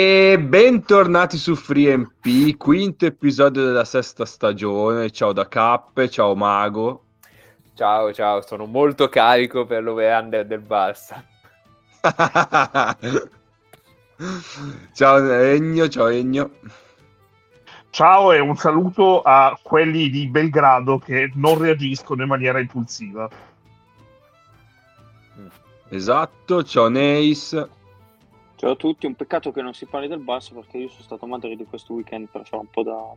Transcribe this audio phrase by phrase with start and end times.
[0.00, 5.10] E bentornati su FreeMP, quinto episodio della sesta stagione.
[5.10, 7.06] Ciao da Cappe, ciao Mago.
[7.74, 11.20] Ciao, ciao, sono molto carico per l'over-under del Barça.
[14.94, 16.50] ciao Egno, ciao Egno.
[17.90, 23.28] Ciao e un saluto a quelli di Belgrado che non reagiscono in maniera impulsiva.
[25.88, 27.66] Esatto, ciao Neis.
[28.58, 31.26] Ciao a tutti, un peccato che non si parli del basso perché io sono stato
[31.26, 33.14] a Madrid questo weekend per fare un po' da,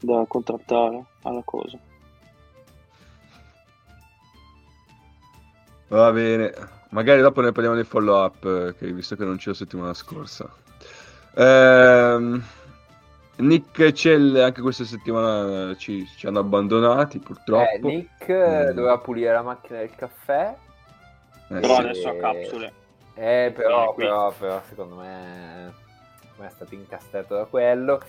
[0.00, 1.78] da contrattare alla cosa.
[5.88, 6.52] Va bene,
[6.90, 10.54] magari dopo ne parliamo dei follow up, che visto che non c'è la settimana scorsa.
[11.36, 12.44] Ehm,
[13.36, 17.66] Nick e Celle anche questa settimana ci, ci hanno abbandonati purtroppo.
[17.66, 18.74] Eh, Nick mm.
[18.74, 20.54] doveva pulire la macchina del caffè
[21.48, 21.80] eh, però sì.
[21.80, 22.72] adesso ha capsule.
[23.14, 25.74] Eh, però, però, però, secondo me,
[26.38, 28.00] è stato incastrato da quello.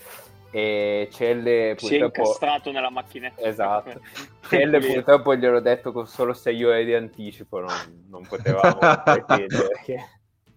[0.53, 1.85] E Celle purtroppo...
[1.87, 3.41] Si è incastrato nella macchinetta.
[3.41, 4.01] Esatto.
[4.47, 9.79] Celle purtroppo gliel'ho detto con solo 6 ore di anticipo, non, non potevamo pretendere.
[9.83, 9.97] Che...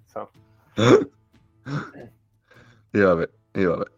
[0.05, 0.31] So.
[2.91, 3.93] E vabbè, e vabbè.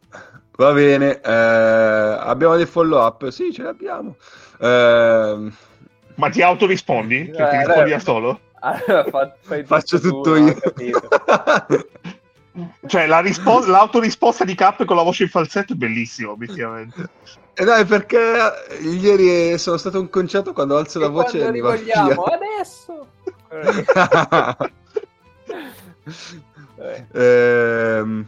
[0.59, 3.29] Va bene, eh, abbiamo dei follow up?
[3.29, 4.17] Sì, ce l'abbiamo.
[4.59, 5.51] Eh...
[6.15, 7.29] Ma ti autorispondi?
[7.29, 8.41] Eh, ti rispondi da solo?
[8.61, 10.57] Allora, Faccio tutto io.
[12.87, 17.11] cioè, la rispo- l'autorisposta di Cap con la voce in falsetto è bellissima, obiettivamente.
[17.59, 18.19] E eh dai, perché
[18.81, 23.07] ieri sono stato un concerto quando alzo e la voce e vogliamo adesso.
[27.13, 28.27] ehm,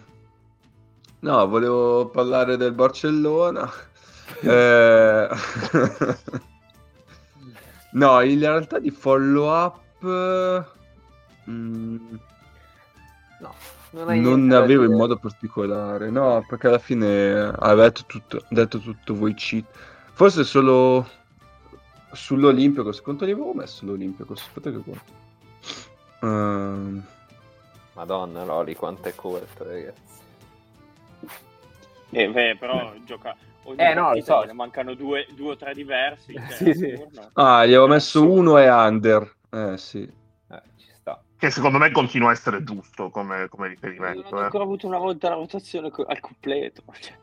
[1.21, 3.71] no, volevo parlare del Barcellona.
[4.41, 5.28] eh...
[7.93, 11.97] no, in realtà di follow up Mm,
[13.41, 13.55] no,
[13.91, 19.15] non, non ne avevo in modo particolare, no, perché alla fine avete tutto, detto tutto
[19.15, 19.65] voi cheat.
[20.13, 21.09] Forse solo
[22.13, 24.33] sull'Olimpico, quanto ne avevo messo l'Olimpico?
[24.33, 25.27] Aspetta che guardo.
[26.21, 27.03] Uh...
[27.95, 30.17] Madonna, Loli, quanto è corto, ragazzi.
[32.11, 33.37] Eh, beh, però gioca...
[33.65, 34.45] Ogni eh no, lo so.
[34.45, 36.33] Ne mancano due, due o tre diversi.
[36.49, 37.05] Cioè, sì, sì.
[37.35, 39.37] Ah, gli avevo messo uno e under.
[39.51, 40.03] Eh sì.
[40.51, 41.23] Eh, ci sta.
[41.37, 44.29] Che secondo me continua a essere giusto come, come riferimento.
[44.31, 44.45] Non ho eh.
[44.45, 46.83] ancora avuto una volta la votazione al completo.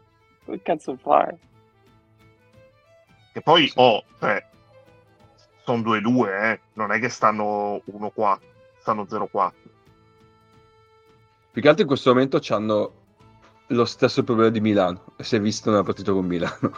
[0.45, 1.35] Cioè, che cazzo fai?
[3.33, 4.45] E poi, oh, cioè,
[5.63, 6.59] sono 2-2, eh.
[6.73, 8.39] non è che stanno 1-4,
[8.77, 9.51] stanno 0-4.
[11.51, 12.93] Più che altro in questo momento hanno
[13.67, 16.71] lo stesso problema di Milano, si è visto nella partita con Milano.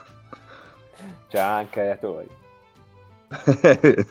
[1.27, 2.36] C'è anche aleatori.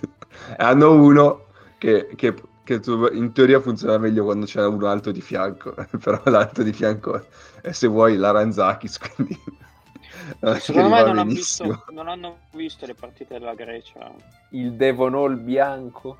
[0.58, 1.46] hanno uno
[1.78, 2.34] che, che,
[2.64, 2.80] che,
[3.12, 7.26] in teoria funziona meglio quando c'è uno alto di fianco, però l'alto di fianco
[7.62, 9.38] è se vuoi l'Aranzakis, quindi...
[10.58, 14.10] Secondo me non, visto, non, hanno visto le partite della Grecia.
[14.50, 16.16] Il Devonol bianco.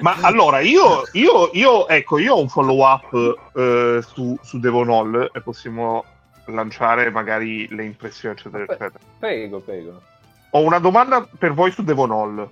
[0.00, 5.30] Ma allora, io, io, io, ecco, io ho un follow up eh, su, su Devonol
[5.32, 6.04] e possiamo
[6.50, 8.98] lanciare magari le impressioni, eccetera, eccetera.
[9.18, 10.02] Prego, prego.
[10.50, 12.50] Ho una domanda per voi su Devon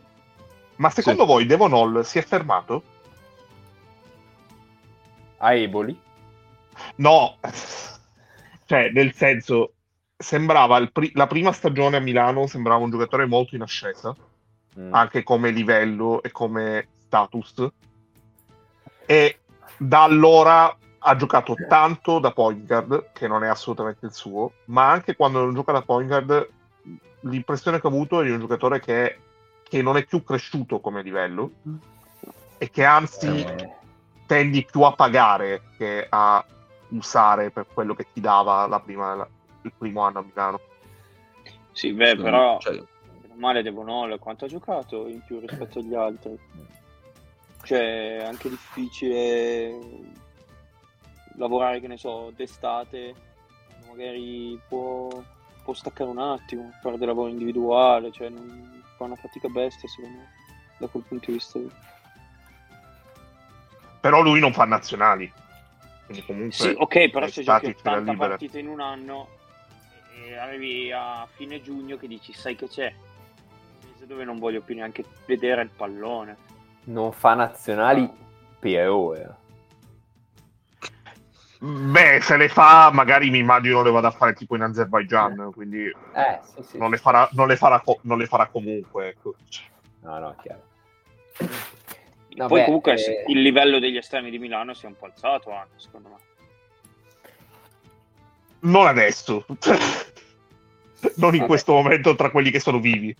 [0.76, 1.26] Ma secondo sì.
[1.26, 2.82] voi Devon si è fermato?
[5.38, 5.98] A Eboli?
[6.96, 7.36] No,
[8.66, 9.72] cioè nel senso,
[10.16, 14.14] sembrava pri- la prima stagione a Milano sembrava un giocatore molto in ascesa,
[14.78, 14.92] mm.
[14.92, 17.66] anche come livello e come status.
[19.06, 19.38] E
[19.76, 24.90] da allora ha giocato tanto da point guard, che non è assolutamente il suo, ma
[24.90, 26.48] anche quando non gioca da point guard,
[27.20, 29.18] l'impressione che ho avuto è di un giocatore che,
[29.62, 31.50] che non è più cresciuto come livello
[32.58, 33.74] e che anzi eh.
[34.26, 36.44] tendi più a pagare che a
[36.88, 39.28] usare per quello che ti dava la prima, la,
[39.62, 40.60] il primo anno a Milano.
[41.72, 42.82] Sì, beh, però cioè...
[43.34, 46.36] male De Bonolo quanto ha giocato in più rispetto agli altri.
[47.62, 49.78] Cioè, è anche difficile
[51.38, 53.14] lavorare, che ne so, d'estate,
[53.88, 55.08] magari può,
[55.62, 60.18] può staccare un attimo, fare del lavoro individuale, cioè non, fa una fatica bestia secondo
[60.18, 60.28] me,
[60.78, 61.58] da quel punto di vista.
[64.00, 65.32] Però lui non fa nazionali.
[66.06, 69.28] Quindi comunque sì, ok, però se giochi 80 partite in un anno
[70.24, 72.92] e arrivi a fine giugno che dici sai che c'è,
[74.06, 76.36] dove non voglio più neanche vedere il pallone.
[76.84, 78.10] Non fa nazionali
[78.58, 79.37] per ora.
[81.60, 85.86] Beh, se le fa, magari mi immagino le vado a fare tipo in Azerbaijan, quindi
[85.86, 86.78] eh, sì, sì.
[86.78, 89.08] Non, le farà, non, le farà, non, le farà, comunque.
[89.08, 89.34] Ecco.
[90.02, 90.62] No, no, chiaro.
[92.36, 93.24] No, Poi beh, comunque eh...
[93.26, 96.16] il livello degli estremi di Milano si è un po' alzato anche, secondo me.
[98.60, 99.44] Non adesso.
[101.16, 103.14] non in questo momento tra quelli che sono vivi.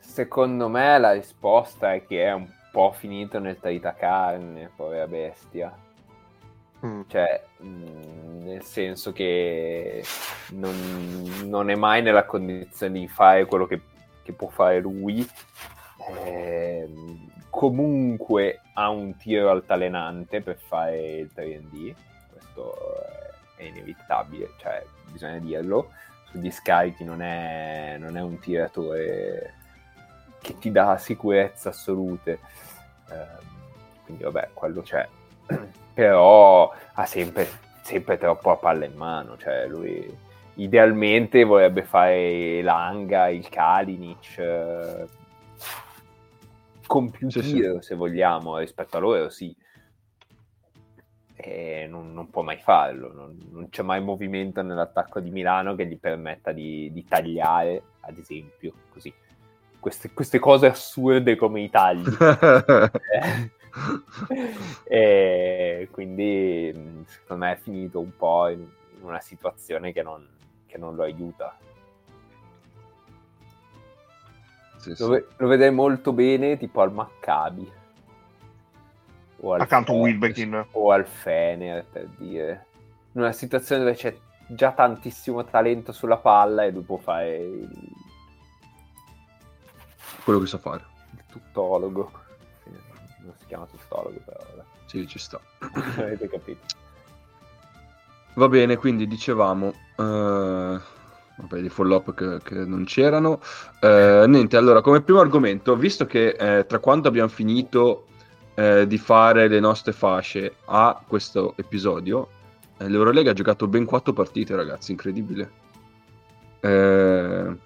[0.00, 5.72] Secondo me la risposta è che è un po' finito nel tritacarne, povera bestia.
[6.84, 7.02] Mm.
[7.06, 10.04] Cioè, mm, nel senso che
[10.50, 13.80] non, non, è mai nella condizione di fare quello che,
[14.22, 15.26] che può fare lui.
[16.24, 16.88] Eh,
[17.50, 21.94] comunque ha un tiro altalenante per fare il 3D,
[22.32, 22.74] questo
[23.56, 25.90] è inevitabile, cioè bisogna dirlo.
[26.24, 29.54] Sugli scarichi non è, non è un tiratore
[30.40, 32.40] che ti dà sicurezza assolute.
[33.10, 33.44] Eh,
[34.04, 35.06] quindi vabbè, quello c'è.
[35.94, 37.48] Però ha sempre,
[37.82, 39.36] sempre troppo a palla in mano.
[39.36, 45.06] Cioè lui idealmente vorrebbe fare l'Anga, il Kalinic, eh,
[46.86, 47.88] con più sì, tiro sì.
[47.88, 49.54] se vogliamo rispetto a loro, sì.
[51.88, 55.98] Non, non può mai farlo, non, non, c'è mai movimento nell'attacco di Milano che gli
[55.98, 59.12] permetta di, di tagliare, ad esempio, così
[59.80, 62.04] queste, queste cose assurde come i tagli.
[64.84, 70.26] e quindi secondo me è finito un po' in, in una situazione che non,
[70.66, 71.56] che non lo aiuta.
[74.76, 75.02] Sì, sì.
[75.02, 77.72] Lo, lo, vedrei molto bene tipo al Maccabi.
[79.40, 80.66] O al Accanto a Wilbekin.
[80.72, 82.66] O al Fener, per dire.
[83.12, 84.16] In una situazione dove c'è
[84.48, 87.70] già tantissimo talento sulla palla e lui può fare il
[90.24, 90.84] quello che sa fare.
[91.12, 92.10] Il tuttologo.
[93.24, 94.38] Non si chiama tuttologo, però.
[94.38, 94.68] Vabbè.
[94.86, 95.40] Sì, ci sta.
[95.96, 96.60] Avete capito.
[98.34, 99.72] Va bene, quindi dicevamo...
[99.96, 100.80] Uh...
[101.34, 103.40] Vabbè, di follow-up che, che non c'erano.
[103.80, 108.06] Uh, niente, allora, come primo argomento, visto che eh, tra quando abbiamo finito
[108.54, 112.28] eh, di fare le nostre fasce a questo episodio,
[112.78, 115.50] eh, l'Eurolega ha giocato ben quattro partite, ragazzi, incredibile.
[116.60, 117.56] Eh,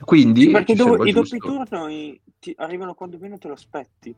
[0.00, 1.86] quindi sì, perché do- i doppi turno
[2.38, 4.14] ti arrivano quando meno te lo aspetti.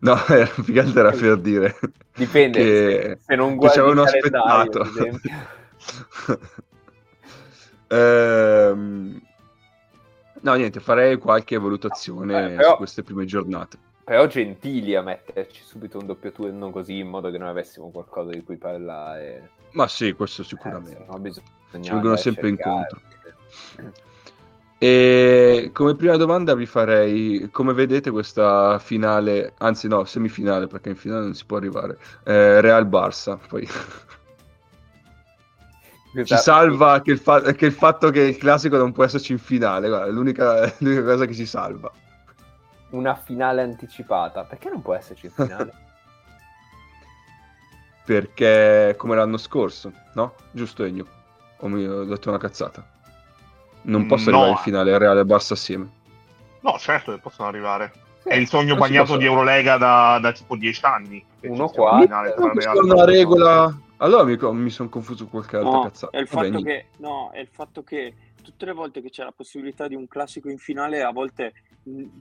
[0.00, 1.78] No, eh, più che altro era per dire.
[2.14, 4.86] Dipende, che, se non guardi ci aspettato.
[7.94, 9.20] ehm,
[10.40, 13.78] no, niente, farei qualche valutazione eh, però, su queste prime giornate.
[14.04, 18.30] Però gentili a metterci subito un doppio turno così in modo che noi avessimo qualcosa
[18.30, 19.50] di cui parlare.
[19.72, 21.06] Ma sì, questo sicuramente.
[21.06, 23.00] Eh, ci vengono sempre incontro.
[24.80, 30.96] E come prima domanda vi farei come vedete questa finale, anzi no, semifinale perché in
[30.96, 31.98] finale non si può arrivare.
[32.22, 33.68] Eh, Real Barça, poi
[36.24, 39.38] ci salva che il, fa- che il, fatto che il classico non può esserci in
[39.38, 41.90] finale, guarda, è l'unica, l'unica cosa che ci salva.
[42.90, 45.72] Una finale anticipata, perché non può esserci in finale?
[48.06, 50.34] perché come l'anno scorso, no?
[50.52, 51.04] Giusto Egno?
[51.58, 52.96] O mi ho detto una cazzata?
[53.82, 54.36] Non posso no.
[54.36, 55.88] arrivare in finale Reale e Barça assieme.
[56.60, 57.92] No, certo che possono arrivare.
[58.22, 61.24] È il sogno bagnato di Eurolega da, da, tipo 10 anni.
[61.42, 62.02] Uno qua.
[62.02, 63.74] Una regola...
[64.00, 66.16] Allora mi, mi sono confuso con qualche altra no, cazzata.
[66.16, 69.32] È il, fatto che, no, è il fatto che tutte le volte che c'è la
[69.34, 71.52] possibilità di un classico in finale, a volte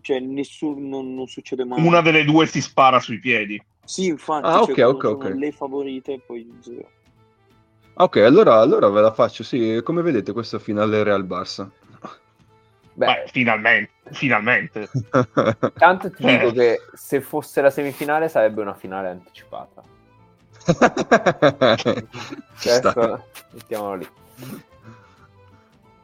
[0.01, 1.85] cioè, nessun, non, non succede mai.
[1.85, 3.61] Una delle due si spara sui piedi.
[3.83, 4.47] Sì, infatti.
[4.47, 5.33] Ah, cioè, ok, ok, ok.
[5.35, 6.89] Le favorite poi zero.
[7.99, 11.67] Ok, allora, allora ve la faccio, sì, come vedete questo finale Real Barça.
[12.93, 14.89] Beh, Beh finalmente, finalmente.
[15.73, 19.81] Tanto ti dico che se fosse la semifinale sarebbe una finale anticipata.
[22.61, 24.07] Questo, mettiamolo lì.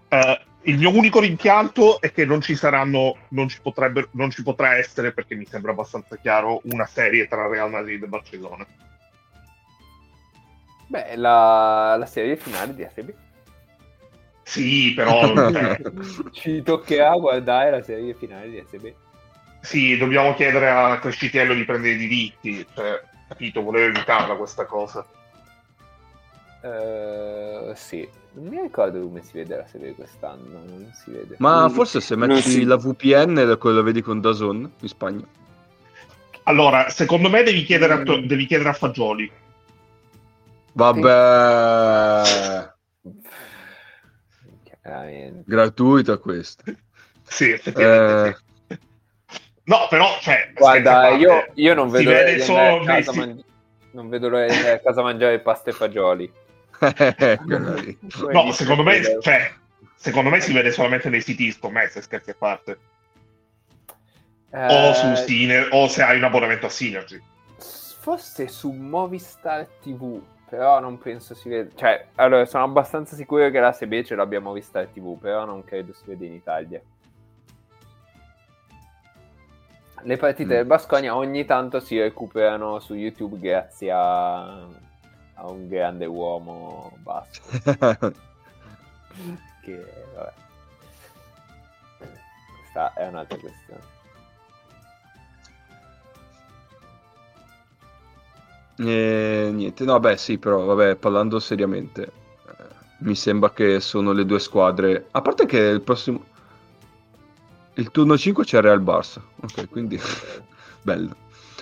[0.09, 3.59] Uh, il mio unico rimpianto è che non ci saranno, non ci,
[4.11, 8.07] non ci potrà essere, perché mi sembra abbastanza chiaro, una serie tra Real Madrid e
[8.07, 8.65] Barcellona.
[10.87, 13.13] Beh, la, la serie finale di FB.
[14.43, 15.33] Sì, però...
[15.51, 15.81] Cioè...
[16.31, 18.93] Ci toccherà guardare la serie finale di SB.
[19.61, 25.05] Sì, dobbiamo chiedere a Crescitiello di prendere i diritti, cioè, capito, volevo evitarla questa cosa.
[26.61, 31.35] Uh, sì, non mi ricordo come si vede la serie quest'anno, non si vede.
[31.39, 32.63] Ma Quindi, forse se metti si...
[32.65, 35.25] la VPN lo vedi con Dazon in Spagna.
[36.43, 38.25] Allora, secondo me devi chiedere a, mm.
[38.25, 39.31] devi chiedere a Fagioli
[40.73, 42.71] Vabbè.
[45.45, 46.63] Gratuito questo.
[47.23, 48.37] Sì, effettivamente.
[48.67, 48.79] Eh...
[49.65, 53.41] No, però, cioè, guarda, io, io, non vedo l'ora di a casa man...
[53.91, 56.31] non vedo l'ora di a casa a mangiare pasta e fagioli.
[58.31, 59.53] no, secondo me, cioè,
[59.95, 62.77] secondo me si vede solamente nei siti scommesse, scherzi a parte.
[64.51, 64.89] Eh...
[64.89, 67.21] O su Siner, o se hai un abbonamento a Synergy.
[68.01, 70.21] Forse su Movistar TV,
[70.53, 71.71] però non penso si veda.
[71.73, 75.93] Cioè, allora, sono abbastanza sicuro che la Sebe ce l'abbia Movistar TV, però non credo
[75.93, 76.79] si veda in Italia.
[80.03, 80.55] Le partite mm.
[80.57, 84.41] del Basconia ogni tanto si recuperano su YouTube grazie a,
[85.33, 87.41] a un grande uomo basco.
[89.63, 90.33] che, vabbè.
[92.59, 93.92] Questa è un'altra questione.
[98.77, 102.11] E, niente, no, beh, sì, però, vabbè, parlando seriamente,
[102.47, 102.65] eh,
[102.99, 105.07] mi sembra che sono le due squadre.
[105.11, 106.25] A parte che il prossimo.
[107.75, 109.21] Il turno 5 c'è Real Barça.
[109.41, 109.99] Ok, quindi
[110.81, 111.15] bello.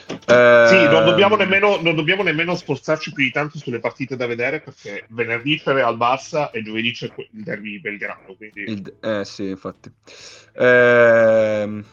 [0.07, 0.65] Eh...
[0.67, 4.59] Sì, non dobbiamo, nemmeno, non dobbiamo, nemmeno, sforzarci più di tanto sulle partite da vedere
[4.59, 8.35] perché venerdì c'è Real Barça e giovedì c'è il derby Belgrano.
[8.35, 8.63] Quindi...
[8.63, 8.93] Il...
[8.99, 9.91] Eh sì, infatti.
[10.53, 11.83] Eh...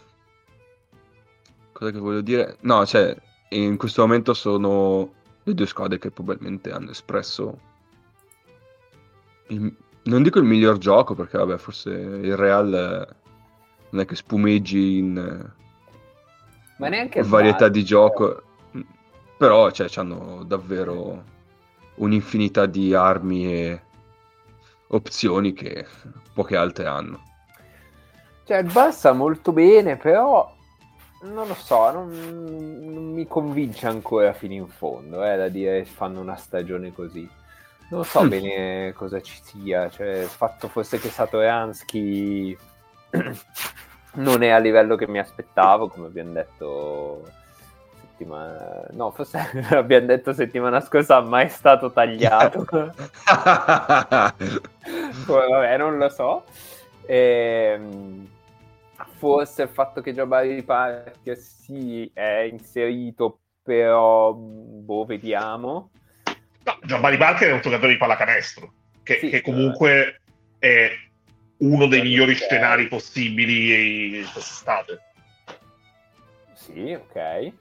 [1.72, 2.56] Cosa che voglio dire?
[2.62, 3.16] No, cioè,
[3.50, 5.12] in questo momento sono
[5.42, 7.58] le due squadre che probabilmente hanno espresso
[9.48, 9.74] il...
[10.04, 13.16] non dico il miglior gioco perché vabbè forse il Real
[13.90, 15.52] non è che spumeggi in
[16.76, 18.42] Ma neanche varietà Bar- di gioco
[19.38, 21.36] però cioè, hanno davvero
[21.94, 23.82] un'infinità di armi e
[24.88, 25.86] opzioni che
[26.34, 27.22] poche altre hanno.
[28.44, 30.56] Cioè il Barça molto bene però
[31.20, 36.20] non lo so, non, non, mi convince ancora fino in fondo, eh, da dire fanno
[36.20, 37.28] una stagione così.
[37.90, 38.28] Non so mm.
[38.28, 42.56] bene cosa ci sia, cioè il fatto forse che Satoransky
[44.14, 47.22] non è a livello che mi aspettavo, come abbiamo detto
[48.00, 48.84] settimana...
[48.90, 49.38] No, forse
[49.70, 52.64] abbiamo detto settimana scorsa, ma è stato tagliato.
[55.26, 56.44] Vabbè, non lo so.
[57.06, 58.36] Ehm
[59.16, 65.90] forse il fatto che Jabari Parker sì è inserito, però boh, vediamo.
[66.64, 70.20] No, Jabari Parker è un giocatore di pallacanestro, che, sì, che comunque
[70.58, 70.90] è
[71.58, 75.00] uno dei migliori scenari possibili quest'estate.
[76.54, 77.52] Sì, ok.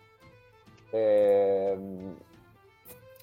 [0.91, 2.17] Ehm,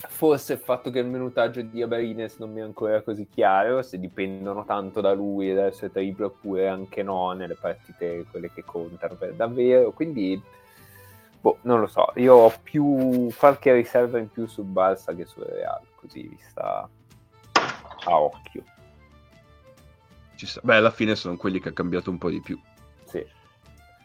[0.09, 3.99] Forse il fatto che il minutaggio di Aberines non mi è ancora così chiaro, se
[3.99, 8.65] dipendono tanto da lui e dal suo triple oppure anche no nelle partite quelle che
[8.65, 9.93] contano per davvero.
[9.93, 10.41] Quindi,
[11.41, 12.13] boh, non lo so.
[12.17, 16.89] Io ho più qualche riserva in più sul Barça che sul Real, così vista
[18.07, 18.63] a occhio.
[20.63, 22.61] Beh, alla fine sono quelli che ha cambiato un po' di più.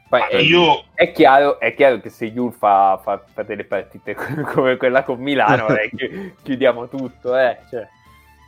[0.09, 0.85] È, io...
[0.95, 4.15] è, chiaro, è, chiaro, che se Juve fa, fa, fa, delle partite
[4.51, 5.91] come quella con Milano, eh,
[6.41, 7.37] chiudiamo tutto.
[7.37, 7.87] Eh, cioè.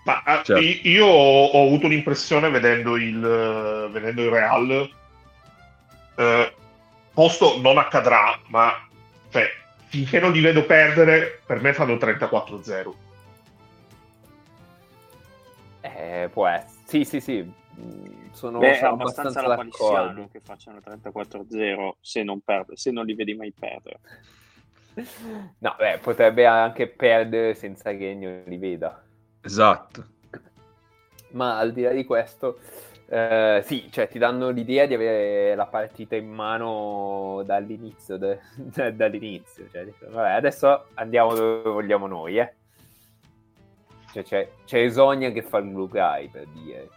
[0.06, 0.58] Ma certo.
[0.58, 4.90] io ho avuto l'impressione vedendo il, vedendo il Real,
[6.16, 6.54] eh,
[7.14, 8.74] posto non accadrà, ma
[9.30, 9.48] cioè,
[9.86, 12.94] finché non li vedo perdere, per me fanno 34-0.
[15.82, 16.80] Eh, può essere.
[16.86, 17.60] Sì, sì, sì
[18.32, 23.34] sono, Beh, sono abbastanza, d'accordo che facciano 34-0 se non, perde, se non li vedi
[23.34, 24.00] mai perdere.
[25.60, 29.02] No, beh, potrebbe anche perdere senza che Ennio li veda.
[29.42, 30.06] Esatto.
[31.32, 32.60] Ma al di là di questo,
[33.08, 38.18] eh, sì, cioè ti danno l'idea di avere la partita in mano dall'inizio.
[38.18, 38.40] De,
[38.94, 39.70] dall'inizio.
[39.72, 42.54] Cioè, vabbè, adesso andiamo dove vogliamo noi, eh.
[44.12, 46.90] Cioè, c'è, c'è Esonia che fa il blue guy, per dire.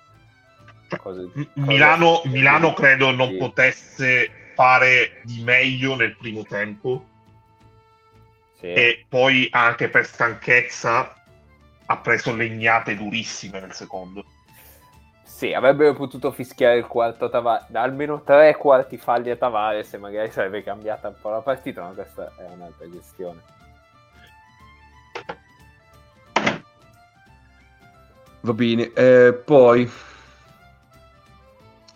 [0.96, 2.28] Cose, Milano, cose...
[2.28, 3.36] Milano credo non sì.
[3.36, 7.04] potesse fare di meglio nel primo tempo
[8.58, 8.72] sì.
[8.72, 11.14] e poi anche per stanchezza
[11.86, 14.24] ha preso legnate durissime nel secondo.
[15.22, 20.30] Sì, avrebbero potuto fischiare il quarto Tavares, almeno tre quarti falli a Tavares e magari
[20.30, 23.40] sarebbe cambiata un po' la partita, ma questa è un'altra questione.
[28.40, 29.90] Va bene, eh, poi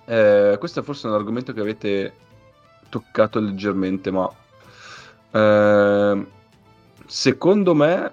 [0.09, 2.15] eh, questo è forse un argomento che avete
[2.89, 4.31] toccato leggermente, ma
[5.31, 6.27] eh,
[7.07, 8.13] secondo me...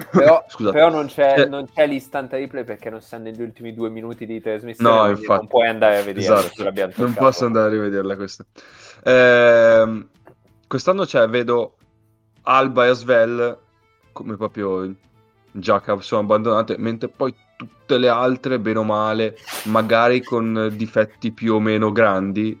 [0.10, 3.90] Però, però non, c'è, eh, non, c'è, l'istante replay perché non sta negli ultimi due
[3.90, 4.96] minuti di trasmissione.
[4.96, 5.40] No, infatti.
[5.40, 6.38] Non puoi andare a vederla.
[6.38, 8.46] Esatto, non posso andare a rivederla questa.
[9.02, 10.06] Eh,
[10.66, 11.76] quest'anno cioè, vedo
[12.42, 13.58] Alba e Asvel
[14.12, 14.94] come proprio
[15.52, 21.30] già che sono abbandonate, mentre poi tutte le altre, bene o male, magari con difetti
[21.30, 22.58] più o meno grandi,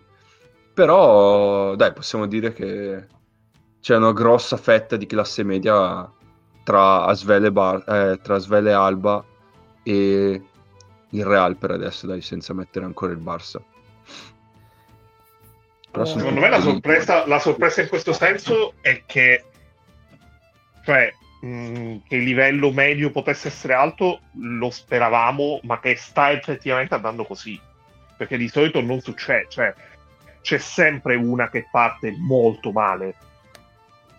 [0.74, 3.06] però dai, possiamo dire che
[3.80, 6.06] c'è una grossa fetta di classe media
[6.64, 9.24] tra Asvele, Bar- eh, tra Asvele Alba
[9.82, 10.42] e
[11.08, 13.58] il Real per adesso, dai, senza mettere ancora il Barça.
[16.04, 19.44] Secondo me la sorpresa, la sorpresa in questo senso è che,
[20.84, 21.10] cioè,
[21.44, 27.24] mm, che il livello medio potesse essere alto lo speravamo, ma che sta effettivamente andando
[27.24, 27.58] così.
[28.16, 29.74] Perché di solito non succede, cioè
[30.42, 33.14] c'è sempre una che parte molto male.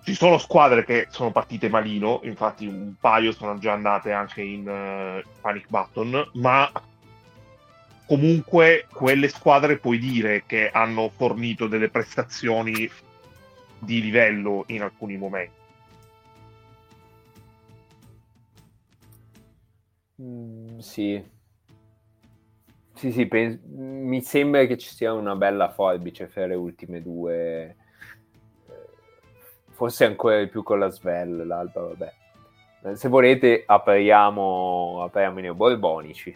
[0.03, 4.67] Ci sono squadre che sono partite malino, infatti un paio sono già andate anche in
[4.67, 6.71] uh, Panic Button, ma
[8.07, 12.89] comunque quelle squadre puoi dire che hanno fornito delle prestazioni
[13.77, 15.60] di livello in alcuni momenti.
[20.21, 21.23] Mm, sì.
[22.93, 27.75] Sì, sì, pens- mi sembra che ci sia una bella forbice fra le ultime due.
[29.71, 32.13] Forse ancora di più con la Svel, l'Alba, vabbè.
[32.95, 36.35] Se volete apriamo, apriamo i neoborbonici.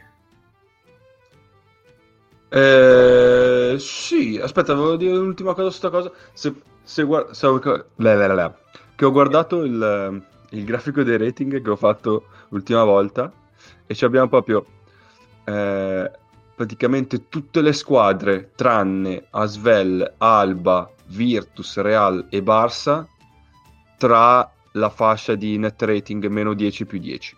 [2.50, 6.12] Eh, sì, aspetta, volevo dire l'ultima cosa su questa cosa.
[6.34, 8.56] Se, se guarda, se ho, le, le, le,
[8.96, 13.32] che ho guardato il, il, grafico dei rating che ho fatto l'ultima volta
[13.86, 14.66] e abbiamo proprio
[15.44, 16.12] eh,
[16.56, 23.06] praticamente tutte le squadre tranne Asvel, Alba, Virtus, Real e Barça
[23.98, 27.38] tra la fascia di net rating meno 10 più 10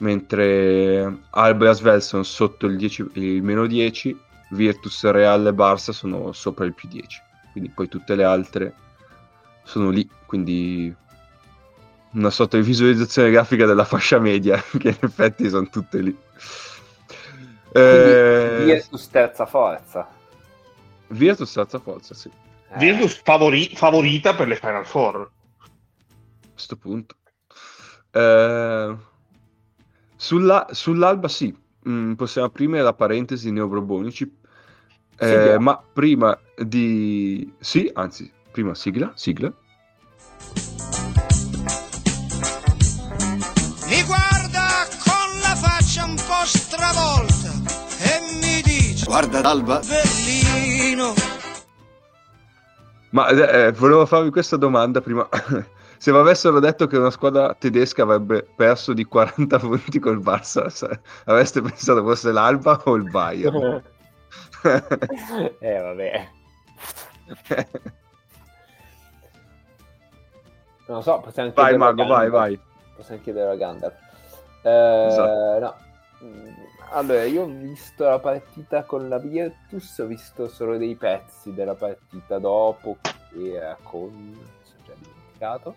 [0.00, 4.18] mentre Alba e Asvel sono sotto il, 10, il meno 10,
[4.50, 7.22] Virtus, Real e Barça sono sopra il più 10,
[7.52, 8.74] quindi poi tutte le altre
[9.62, 10.94] sono lì, quindi
[12.12, 16.16] una sorta di visualizzazione grafica della fascia media, che in effetti sono tutte lì.
[17.72, 18.62] Eh...
[18.64, 20.08] Virtus terza forza.
[21.08, 22.28] Virtus terza forza, sì.
[22.28, 22.78] Eh.
[22.78, 25.30] Virtus favori- favorita per le Final Four.
[25.60, 27.16] A questo punto.
[28.10, 28.96] Eh...
[30.16, 31.56] Sulla, sull'alba sì,
[31.88, 34.30] mm, possiamo aprire la parentesi neobrobonici,
[35.16, 37.50] eh, ma prima di...
[37.58, 39.50] Sì, anzi, prima sigla, sigla.
[49.10, 49.80] Guarda l'alba.
[49.80, 51.12] Berlino.
[53.10, 55.28] Ma eh, volevo farvi questa domanda prima
[55.98, 60.70] se mi avessero detto che una squadra tedesca avrebbe perso di 40 punti col Barça,
[61.24, 63.82] avreste pensato fosse l'Alba o il Bayern?
[65.58, 66.28] eh, vabbè.
[70.86, 72.60] non lo so, possiamo vai, Mago, vai, vai.
[72.94, 73.94] Possiamo chiedere a Gandalf.
[74.62, 75.58] Eh, esatto.
[75.58, 75.88] No.
[76.22, 76.48] Mm,
[76.90, 81.74] allora, io ho visto la partita con la Virtus, ho visto solo dei pezzi della
[81.74, 84.38] partita dopo, che era con...
[84.62, 85.74] sono già dimenticato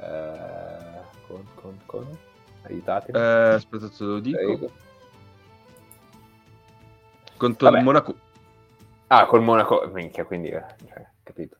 [0.00, 2.18] eh, con, con, con...
[2.62, 3.18] Aiutatemi.
[3.18, 4.38] Eh, aspetta, te lo dico.
[4.38, 4.70] Prego.
[7.36, 7.78] Contro Vabbè.
[7.78, 8.14] il Monaco.
[9.08, 11.56] Ah, col Monaco, minchia, quindi, eh, cioè, capito.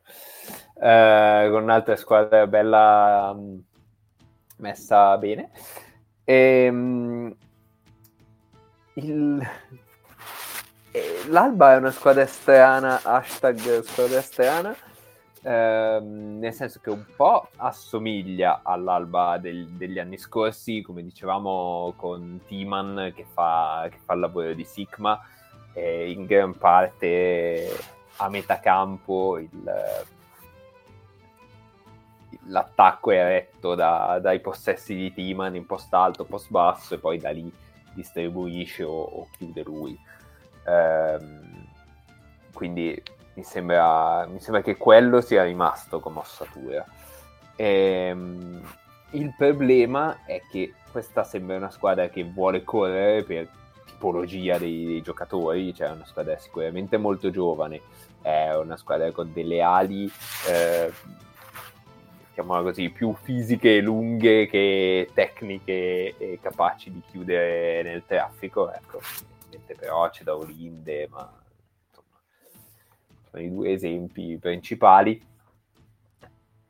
[0.81, 3.61] Eh, con un'altra squadra bella um,
[4.57, 5.51] messa bene.
[6.25, 7.35] E, um,
[8.95, 9.47] il...
[11.27, 14.75] L'Alba è una squadra strana, hashtag squadra strana,
[15.47, 22.41] Ehm, nel senso che un po' assomiglia all'alba del, degli anni scorsi, come dicevamo con
[22.47, 25.21] Timan che fa, che fa il lavoro di Sigma,
[25.71, 27.69] e in gran parte
[28.17, 29.49] a metà campo il,
[32.47, 37.17] l'attacco è retto da, dai possessi di Timan in post alto, post basso e poi
[37.17, 37.51] da lì
[37.93, 39.97] distribuisce o, o chiude lui.
[40.67, 41.67] Ehm,
[42.53, 43.01] quindi
[43.33, 46.85] mi sembra, mi sembra che quello sia rimasto come ossatura.
[47.55, 48.61] Ehm,
[49.11, 53.49] il problema è che questa sembra una squadra che vuole correre per
[53.85, 57.81] tipologia dei, dei giocatori, cioè una squadra sicuramente molto giovane,
[58.21, 60.11] è una squadra con delle ali,
[60.49, 60.91] eh,
[62.35, 68.99] chiamiamola così, più fisiche lunghe che tecniche e capaci di chiudere nel traffico, ecco,
[69.79, 71.31] però c'è da Olinde, ma
[73.29, 75.25] sono i due esempi principali.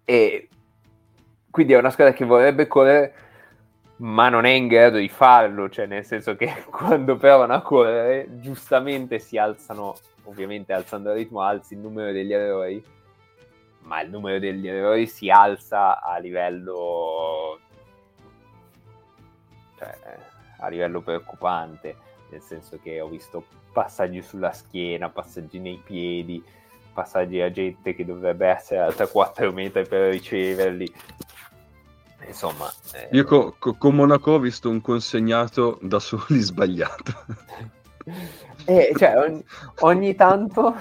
[0.05, 0.49] E
[1.49, 3.13] quindi è una squadra che vorrebbe correre,
[3.97, 8.39] ma non è in grado di farlo, cioè nel senso che quando provano a correre,
[8.39, 12.83] giustamente si alzano, ovviamente alzando il ritmo, alzi il numero degli errori,
[13.85, 17.59] ma il numero degli errori si alza a livello,
[19.77, 19.97] cioè,
[20.59, 21.95] a livello preoccupante,
[22.29, 26.43] nel senso che ho visto passaggi sulla schiena, passaggi nei piedi,
[26.93, 30.93] passaggi a gente che dovrebbe essere alta 4 metri per riceverli.
[32.25, 33.09] Insomma, eh...
[33.11, 37.13] io co- co- con Monaco ho visto un consegnato da soli sbagliato.
[38.65, 39.45] e cioè, ogni,
[39.81, 40.75] ogni tanto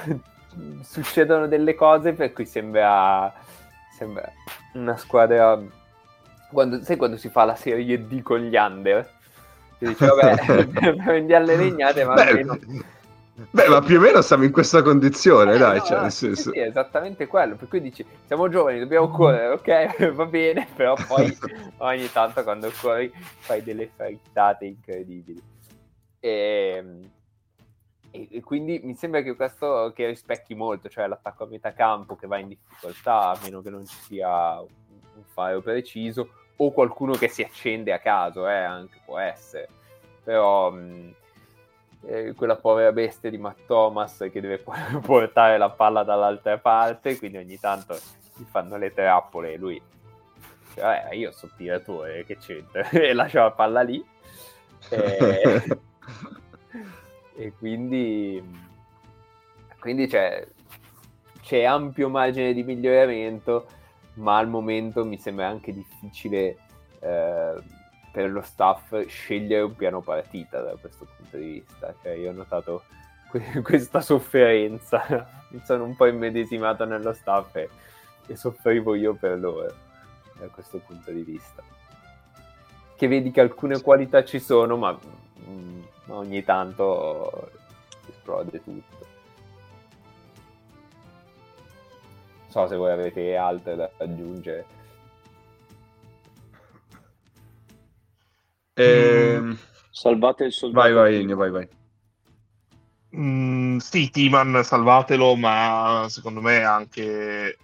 [0.82, 3.32] succedono delle cose per cui sembra,
[3.96, 4.30] sembra
[4.74, 5.60] una squadra
[6.52, 9.08] quando, sai quando si fa la serie D con gli under
[9.78, 10.66] ti dice vabbè
[11.04, 12.58] prendi alle legnate ma Beh, almeno
[13.50, 16.52] Beh, ma più o meno siamo in questa condizione, eh, dai, no, cioè, nel senso...
[16.52, 21.36] Sì, esattamente quello, per cui dici, siamo giovani, dobbiamo correre, ok, va bene, però poi
[21.78, 25.42] ogni tanto quando corri fai delle frittate incredibili.
[26.20, 26.84] E,
[28.30, 32.26] e, quindi mi sembra che questo che rispecchi molto, cioè l'attacco a metà campo che
[32.26, 34.68] va in difficoltà, a meno che non ci sia un,
[35.16, 39.68] un faro preciso, o qualcuno che si accende a caso, eh, anche può essere.
[40.22, 40.70] Però...
[40.70, 41.14] Mh,
[42.06, 44.58] eh, quella povera bestia di Matt Thomas che deve
[45.00, 47.98] portare la palla dall'altra parte, quindi ogni tanto
[48.36, 49.80] gli fanno le trappole e lui
[50.74, 52.88] cioè, io sono tiratore, che c'entra?
[52.90, 54.04] e lascia la palla lì.
[54.90, 55.78] E,
[57.36, 58.42] e quindi,
[59.80, 60.46] quindi c'è,
[61.42, 63.66] c'è ampio margine di miglioramento,
[64.14, 66.56] ma al momento mi sembra anche difficile
[67.00, 67.54] eh,
[68.12, 71.92] per lo staff scegliere un piano partita da questo punto di vista.
[72.00, 72.84] Cioè, io ho notato
[73.28, 77.68] que- questa sofferenza, mi sono un po' immedesimato nello staff e,
[78.26, 79.74] e soffrivo io per loro
[80.38, 81.62] da questo punto di vista.
[82.96, 84.96] Che vedi che alcune qualità ci sono, ma,
[85.48, 87.50] mm, ma ogni tanto
[88.08, 89.06] esplode tutto.
[92.42, 94.66] Non so se voi avete altre da aggiungere.
[98.74, 99.56] Eh...
[99.90, 100.82] Salvate il soldato.
[100.82, 101.68] Vai, vai, Ennio, vai, vai.
[103.16, 107.56] Mm, sì, Timan, salvatelo, ma secondo me anche...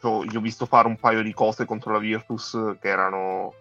[0.00, 3.54] Cioè, io ho visto fare un paio di cose contro la Virtus che erano...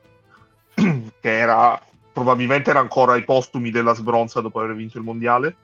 [0.73, 1.79] che era...
[2.13, 5.55] probabilmente era ancora ai postumi della sbronza dopo aver vinto il mondiale.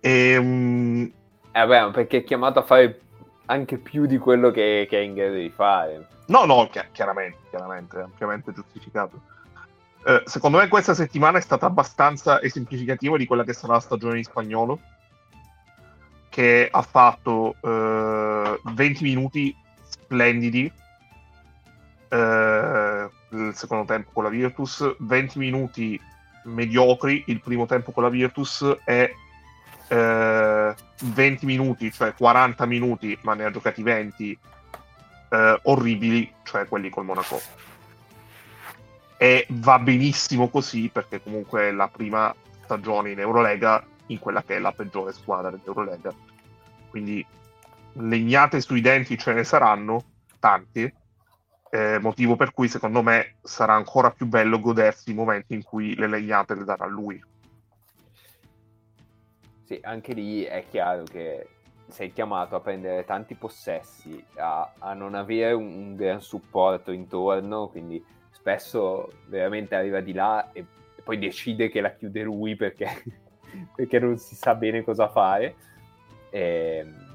[0.00, 0.36] E...
[0.36, 1.12] Um...
[1.52, 3.00] Eh beh, perché è chiamato a fare
[3.46, 6.06] anche più di quello che, che è in grado di fare.
[6.26, 9.20] No, no, chiaramente, chiaramente, ampiamente giustificato
[10.02, 14.18] eh, secondo me questa settimana è stata abbastanza esemplificativa di quella che sarà la stagione
[14.18, 14.80] in spagnolo,
[16.30, 20.72] che ha fatto eh, 20 minuti splendidi
[22.08, 26.00] eh, il secondo tempo con la Virtus, 20 minuti
[26.44, 29.14] mediocri il primo tempo con la Virtus e
[29.88, 34.38] 20 eh, minuti, cioè 40 minuti, ma ne ha giocati 20
[35.30, 37.40] eh, orribili, cioè quelli col Monaco
[39.22, 44.56] e va benissimo così perché comunque è la prima stagione in Eurolega in quella che
[44.56, 46.10] è la peggiore squadra dell'Eurolega.
[46.88, 47.24] Quindi
[47.92, 50.02] legnate sui denti ce ne saranno
[50.38, 50.90] tanti,
[51.70, 55.94] eh, motivo per cui secondo me sarà ancora più bello godersi i momenti in cui
[55.94, 57.22] le legnate le darà lui.
[59.64, 61.46] Sì, anche lì è chiaro che
[61.86, 67.68] sei chiamato a prendere tanti possessi, a, a non avere un, un gran supporto intorno,
[67.68, 70.64] quindi spesso veramente arriva di là e,
[70.96, 72.88] e poi decide che la chiude lui perché,
[73.76, 75.54] perché non si sa bene cosa fare.
[76.30, 77.09] Ehm,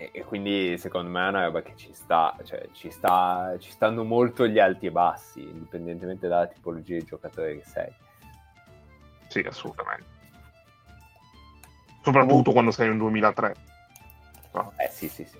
[0.00, 3.70] e, e, quindi secondo me è una roba che ci sta, cioè ci, sta, ci
[3.70, 7.92] stanno molto gli alti e bassi, indipendentemente dalla tipologia di giocatore che sei.
[9.28, 10.08] Sì, assolutamente.
[12.02, 13.54] Soprattutto quando sei in 2003.
[14.52, 14.72] No.
[14.76, 15.36] Eh sì, sì, sì.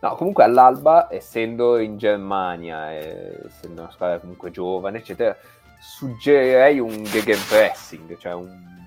[0.00, 5.36] No, comunque all'Alba, essendo in Germania, essendo una squadra comunque giovane, eccetera,
[5.78, 8.79] suggerirei un gegenpressing, cioè un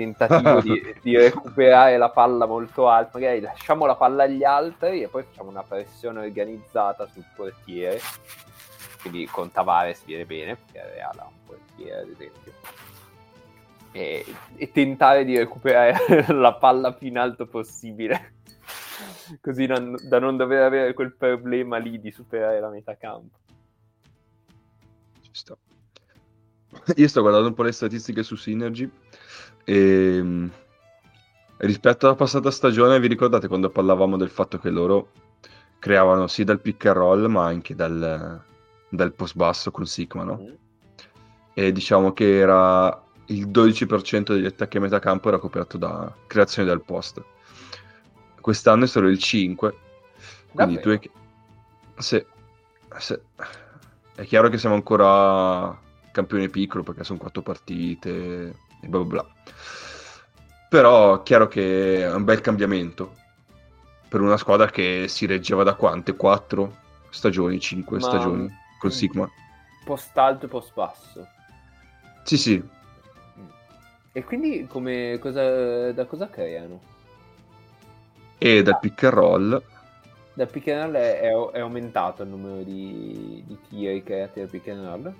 [0.00, 5.08] tentativo di, di, recuperare la palla molto alta, magari lasciamo la palla agli altri e
[5.08, 8.00] poi facciamo una pressione organizzata sul portiere,
[9.00, 12.52] quindi con Tavares viene bene, perché Real ha un portiere ad esempio,
[13.92, 14.24] e,
[14.56, 18.34] e tentare di recuperare la palla più in alto possibile
[19.40, 23.38] così non, da non dover avere quel problema lì di superare la metà campo.
[25.20, 25.58] Ci sto.
[26.96, 28.90] Io sto guardando un po' le statistiche su Synergy
[29.64, 30.48] e mm,
[31.58, 35.10] rispetto alla passata stagione vi ricordate quando parlavamo del fatto che loro
[35.78, 38.42] creavano sì dal pick and roll ma anche dal,
[38.88, 40.40] dal post basso con Sigma, no?
[40.40, 40.54] Mm.
[41.54, 46.68] E diciamo che era il 12% degli attacchi a metà campo era coperto da creazione
[46.68, 47.22] dal post
[48.40, 49.76] quest'anno è solo il 5.
[50.52, 50.98] Quindi Davvero?
[50.98, 51.08] tu
[51.94, 52.00] è...
[52.00, 52.26] Se...
[52.98, 53.22] Se...
[54.14, 55.78] È chiaro che siamo ancora
[56.10, 59.26] campione piccolo perché sono quattro partite e bla bla bla.
[60.68, 63.16] Però è chiaro che è un bel cambiamento
[64.08, 66.16] per una squadra che si reggeva da quante?
[66.16, 66.76] 4
[67.10, 68.02] stagioni, 5 Ma...
[68.02, 69.30] stagioni con Sigma.
[69.84, 71.26] Post alto e post basso.
[72.24, 72.68] Sì, sì.
[74.12, 76.80] E quindi come, cosa, da cosa creano?
[78.38, 79.62] E dal pick and roll.
[80.32, 84.48] Dal pick and roll è, è, è aumentato il numero di, di tiri creati dal
[84.48, 85.14] pick and roll?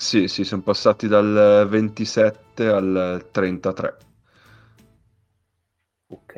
[0.00, 3.96] Sì, sì, sono passati dal 27 al 33.
[6.06, 6.36] Ok.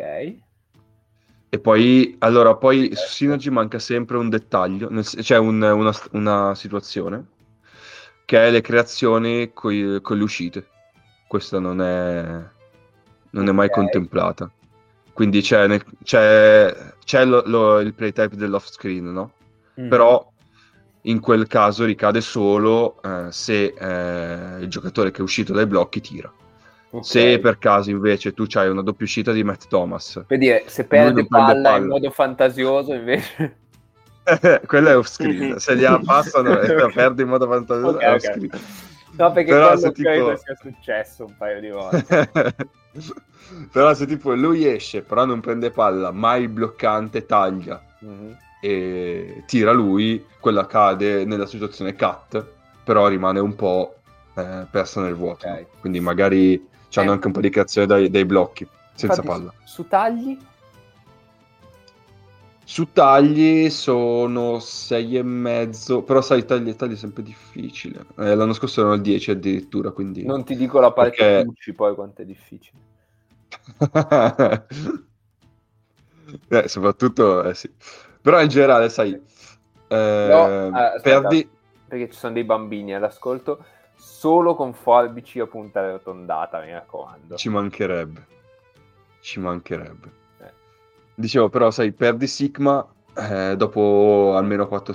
[1.48, 6.55] E poi, allora, poi su Synergy manca sempre un dettaglio, nel, cioè un, una, una,
[6.57, 7.25] situazione,
[8.25, 10.66] che è le creazioni coi, con le uscite.
[11.29, 12.42] Questa non è,
[13.31, 14.51] non è mai contemplata.
[15.12, 19.33] Quindi c'è, c'è, c'è lo, lo, il playtype dell'off screen, no?
[19.81, 19.88] Mm.
[19.88, 20.31] Però
[21.02, 26.00] in quel caso ricade solo eh, se eh, il giocatore che è uscito dai blocchi
[26.00, 26.32] tira.
[26.90, 27.02] Okay.
[27.02, 30.84] Se per caso invece tu hai una doppia uscita di Matt Thomas, per dire, se
[30.84, 33.56] perde palla, palla in modo fantasioso invece.
[34.66, 35.58] quello è off screen.
[35.60, 38.50] Se gliela passano e la perde in modo fantasioso okay, è off screen.
[39.14, 40.36] No, perché Però quello credo tipo...
[40.36, 42.30] sia successo un paio di volte.
[43.72, 48.32] però se tipo lui esce, però non prende palla, ma il bloccante taglia mm-hmm.
[48.64, 52.46] E tira lui, quella cade nella situazione cut,
[52.85, 53.96] però rimane un po'
[54.37, 55.48] eh, persa nel vuoto.
[55.48, 55.66] Okay.
[55.81, 59.53] Quindi magari hanno eh, anche un po' di creazione dai, dai blocchi, senza infatti, palla.
[59.64, 60.38] Su tagli?
[62.62, 68.07] Su tagli sono 6 e mezzo, però sai, tagli, tagli è sempre difficile.
[68.16, 70.25] Eh, l'anno scorso erano il 10 addirittura, quindi...
[70.25, 71.44] Non ti dico la parte Perché...
[71.46, 72.79] Pucci poi quanto è difficile.
[76.48, 77.68] eh, soprattutto, eh, sì.
[78.22, 79.20] Però in generale, sai,
[79.88, 81.48] eh, no, eh, perdi...
[81.87, 87.37] Perché ci sono dei bambini all'ascolto solo con forbici a punta arrotondata, mi raccomando.
[87.37, 88.26] Ci mancherebbe.
[89.20, 90.11] Ci mancherebbe.
[90.40, 90.52] Eh.
[91.14, 94.94] Dicevo, però, sai, perdi Sigma eh, dopo almeno quattro,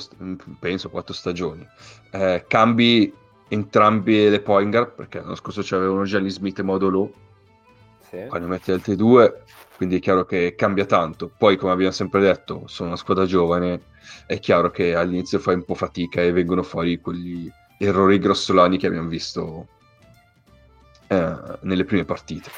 [0.60, 1.68] penso, quattro stagioni.
[2.12, 3.13] Eh, cambi
[3.50, 7.13] entrambi le Poingar, perché l'anno scorso c'avevano già gli Smith in modo low.
[8.10, 8.26] Sì.
[8.28, 9.44] Quando metti altri due,
[9.78, 11.30] quindi è chiaro che cambia tanto.
[11.38, 13.82] Poi, come abbiamo sempre detto, sono una squadra giovane,
[14.26, 18.88] è chiaro che all'inizio fai un po' fatica e vengono fuori quegli errori grossolani che
[18.88, 19.68] abbiamo visto
[21.06, 22.50] eh, nelle prime partite.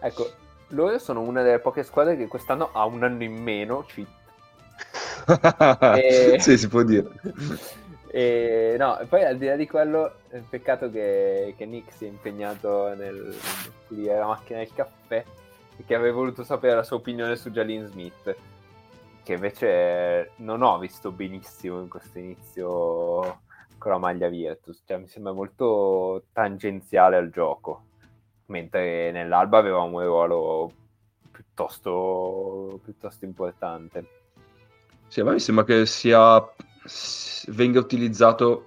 [0.00, 0.28] Ecco,
[0.68, 4.08] loro sono una delle poche squadre che quest'anno ha un anno in meno cheat.
[6.02, 6.36] e...
[6.40, 7.10] Sì, si può dire.
[8.10, 10.14] e, no, e poi al di là di quello,
[10.50, 13.32] peccato che, che Nick si è impegnato nel
[13.86, 15.24] pulire la macchina del caffè
[15.84, 18.36] che aveva voluto sapere la sua opinione su Jalin Smith
[19.24, 23.40] che invece non ho visto benissimo in questo inizio
[23.78, 27.84] con la maglia Virtus, cioè, mi sembra molto tangenziale al gioco,
[28.46, 30.72] mentre nell'Alba avevamo un ruolo
[31.30, 34.06] piuttosto, piuttosto importante.
[35.08, 36.46] Sì, a me mi sembra che sia
[37.48, 38.66] venga utilizzato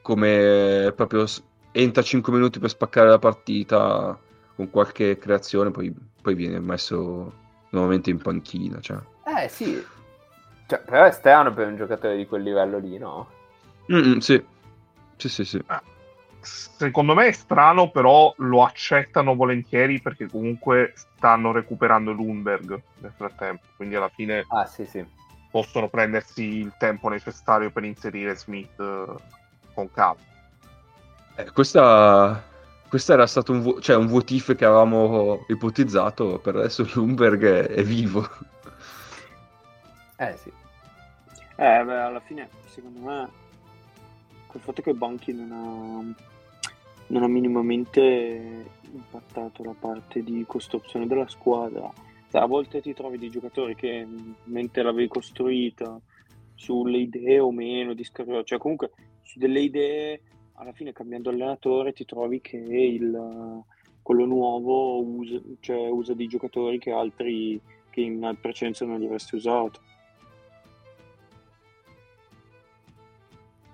[0.00, 1.26] come proprio
[1.72, 4.18] entra 5 minuti per spaccare la partita
[4.56, 7.32] con qualche creazione, poi, poi viene messo
[7.68, 8.80] nuovamente in panchina.
[8.80, 8.96] Cioè.
[9.24, 9.84] Eh sì,
[10.66, 13.28] cioè, però è strano per un giocatore di quel livello lì, no?
[13.92, 14.42] Mm-mm, sì.
[15.16, 15.62] Sì, sì, sì.
[15.66, 15.82] Ah,
[16.40, 23.64] secondo me è strano, però lo accettano volentieri perché comunque stanno recuperando Lundberg nel frattempo.
[23.76, 25.04] Quindi alla fine ah, sì, sì.
[25.50, 29.14] possono prendersi il tempo necessario per inserire Smith eh,
[29.74, 30.22] con calma.
[31.36, 32.42] Eh, questa,
[32.94, 37.66] questa era stato un, vo- cioè un votif che avevamo ipotizzato, per adesso Lundberg è,
[37.66, 38.24] è vivo.
[40.16, 40.48] Eh sì.
[41.56, 43.28] Eh, beh, alla fine, secondo me,
[44.52, 46.22] il fatto che Banchi non ha,
[47.08, 51.90] non ha minimamente impattato la parte di costruzione della squadra.
[52.30, 54.06] Cioè, a volte ti trovi dei giocatori che
[54.44, 56.00] mentre l'avevi costruita
[56.54, 60.20] sulle idee o meno, di scar- cioè comunque su delle idee,
[60.54, 63.62] alla fine cambiando allenatore ti trovi che il,
[64.02, 69.36] quello nuovo usa, cioè, usa dei giocatori che altri che in precedenza non li avresti
[69.36, 69.80] usato.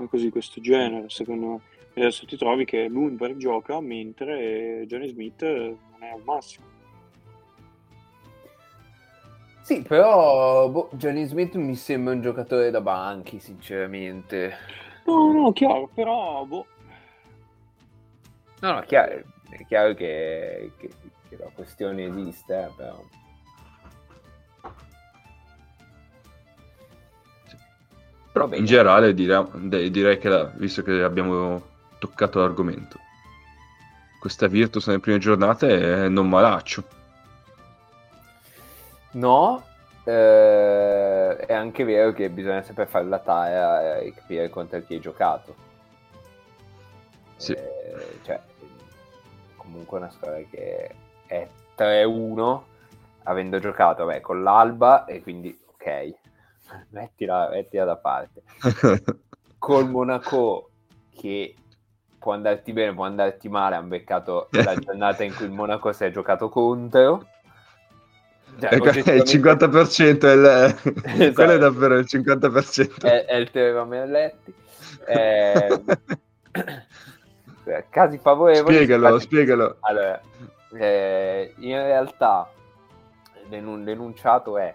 [0.09, 1.61] così questo genere, secondo me.
[1.93, 6.67] E adesso ti trovi che Lundberg gioca mentre Johnny Smith non è al massimo.
[9.63, 14.55] Sì, però boh, Johnny Smith mi sembra un giocatore da banchi, sinceramente.
[15.11, 16.67] No, no, chiaro, però boh.
[18.61, 20.91] No, no, chiaro, è chiaro che, che,
[21.29, 23.03] che la questione esiste, eh, però.
[28.33, 31.61] Però in generale direi, direi che, la, visto che abbiamo
[31.99, 32.99] toccato l'argomento,
[34.21, 36.85] questa Virtus nelle prime giornate è non malaccio.
[39.13, 39.65] No,
[40.11, 45.01] eh, è anche vero che bisogna sempre fare la tara e capire contro chi hai
[45.01, 45.55] giocato.
[47.37, 47.53] Sì.
[47.53, 48.41] Eh, cioè,
[49.57, 50.95] comunque una squadra che
[51.27, 52.61] è 3-1
[53.25, 56.15] avendo giocato vabbè, con l'Alba e quindi ok,
[56.91, 58.43] mettila, mettila da parte.
[59.59, 60.71] Col Monaco
[61.15, 61.55] che
[62.19, 66.05] può andarti bene, può andarti male, hanno beccato la giornata in cui il Monaco si
[66.05, 67.27] è giocato contro.
[68.59, 70.45] Cioè, il 50% è, il...
[71.05, 71.33] esatto.
[71.33, 73.03] quello è davvero il 50%.
[73.03, 74.55] È, è il teorema Merletti.
[75.07, 75.83] Eh...
[77.89, 78.75] casi favorevoli.
[78.75, 79.25] Spiegalo, infatti...
[79.25, 79.77] spiegalo.
[79.81, 80.21] Allora,
[80.73, 82.51] eh, in realtà
[83.49, 84.75] l'enunciato è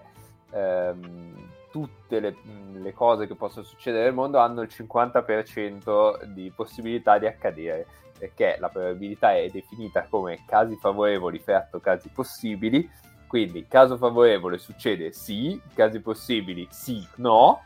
[0.52, 2.36] ehm, tutte le,
[2.74, 7.86] le, cose che possono succedere nel mondo hanno il 50% di possibilità di accadere
[8.18, 12.90] perché la probabilità è definita come casi favorevoli fratto casi possibili
[13.28, 17.64] quindi caso favorevole succede sì casi possibili sì no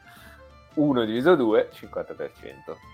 [0.76, 2.90] 1 diviso 2 50%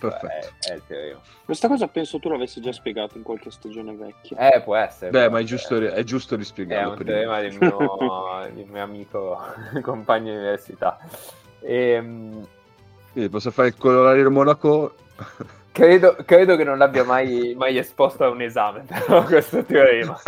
[0.00, 0.54] Perfetto.
[0.60, 1.20] È, è il teorema.
[1.44, 4.50] Questa cosa penso tu l'avessi già spiegato in qualche stagione vecchia.
[4.50, 5.10] Eh, può essere.
[5.10, 6.94] Beh, ma è giusto, è giusto rispiegarlo.
[6.94, 9.38] È un teorema del mio, del mio amico
[9.82, 10.98] compagno di università.
[11.60, 12.46] E, ehm,
[13.12, 14.94] sì, posso fare il colorario Monaco?
[15.72, 20.20] Credo, credo, che non l'abbia mai, mai, esposto a un esame, però, questo teorema.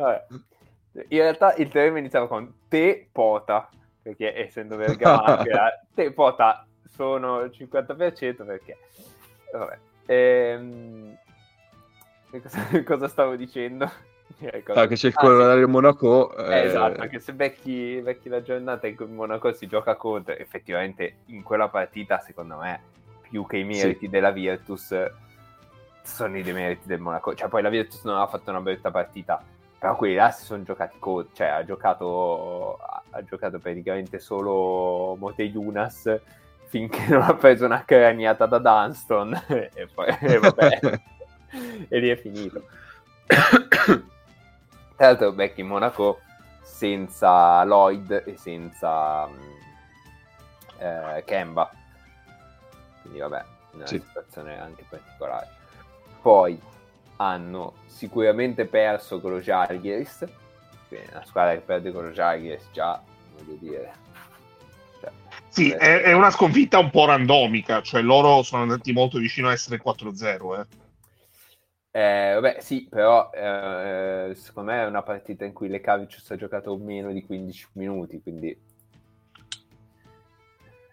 [0.00, 0.26] Vabbè.
[1.08, 3.68] In realtà il teorema iniziava con te pota,
[4.02, 8.78] perché essendo Bergamasca te pota sono il 50% perché...
[9.52, 9.78] Vabbè.
[10.06, 11.18] Ehm...
[12.30, 13.90] Cosa, cosa stavo dicendo?
[14.74, 15.72] Ah, che c'è il corollario ah, sì.
[15.72, 16.36] Monaco.
[16.36, 16.64] Eh, eh...
[16.66, 21.42] Esatto, che se becchi, becchi, la giornata in cui Monaco si gioca contro, effettivamente in
[21.42, 22.80] quella partita, secondo me,
[23.28, 24.08] più che i meriti sì.
[24.08, 24.94] della Virtus,
[26.02, 27.34] sono i demeriti del Monaco.
[27.34, 29.42] Cioè, poi la Virtus non ha fatto una brutta partita,
[29.80, 31.34] però quelli là si sono giocati contro.
[31.34, 36.20] Cioè, ha giocato, ha giocato praticamente solo Mote Yunas
[36.66, 40.80] finché non ha preso una craniata da Dunston e poi e vabbè
[41.88, 42.62] e lì è finito
[43.26, 44.04] tra
[44.96, 46.20] l'altro Becky Monaco
[46.62, 49.28] senza Lloyd e senza
[50.78, 51.68] eh, Kemba
[53.02, 53.98] quindi vabbè una sì.
[53.98, 55.48] situazione anche particolare
[56.22, 56.60] poi
[57.20, 59.40] hanno sicuramente perso con lo
[60.88, 63.00] quindi una squadra che perde con lo Jargiris già
[63.36, 64.08] voglio dire
[65.48, 69.52] sì, è, è, una sconfitta un po' randomica, cioè loro sono andati molto vicino a
[69.52, 70.60] essere 4-0.
[70.60, 70.78] Eh.
[71.90, 76.36] Eh, vabbè, sì, però eh, secondo me è una partita in cui le Cavicius ha
[76.36, 78.56] giocato meno di 15 minuti, quindi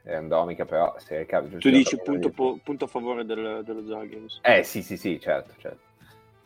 [0.04, 1.62] è randomica, però se le Cavicius...
[1.62, 4.40] Tu dici punto, po- punto, a favore del, dello Zagreus.
[4.42, 5.87] Eh sì, sì, sì, certo, certo.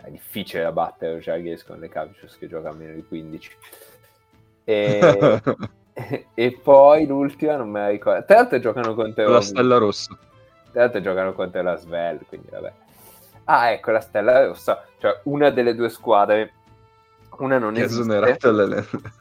[0.04, 3.52] È difficile da battere Zagreus con le Cavicius che gioca a meno di 15.
[4.64, 5.42] E...
[6.34, 8.26] e poi l'ultima non me la ricordo.
[8.26, 10.18] Tra l'altro giocano contro la Stella Rossa.
[10.72, 12.74] Tra l'altro giocano contro la Svel, quindi vabbè.
[13.46, 16.54] Ah, ecco la Stella Rossa, cioè una delle due squadre.
[17.38, 18.02] Una non che esiste.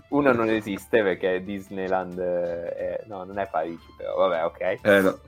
[0.09, 3.03] Una non esiste perché Disneyland è...
[3.07, 4.79] no, non è Parigi, però vabbè, ok.
[4.83, 5.19] Eh no.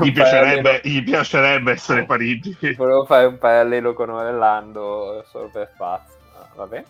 [0.00, 2.56] Gli piacerebbe, gli, piacerebbe, essere Parigi.
[2.76, 6.14] Volevo fare un parallelo con Orlando solo per pazzo.
[6.54, 6.84] Vabbè.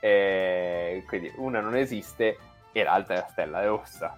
[0.00, 2.38] E quindi una non esiste
[2.72, 4.16] e l'altra è la stella rossa.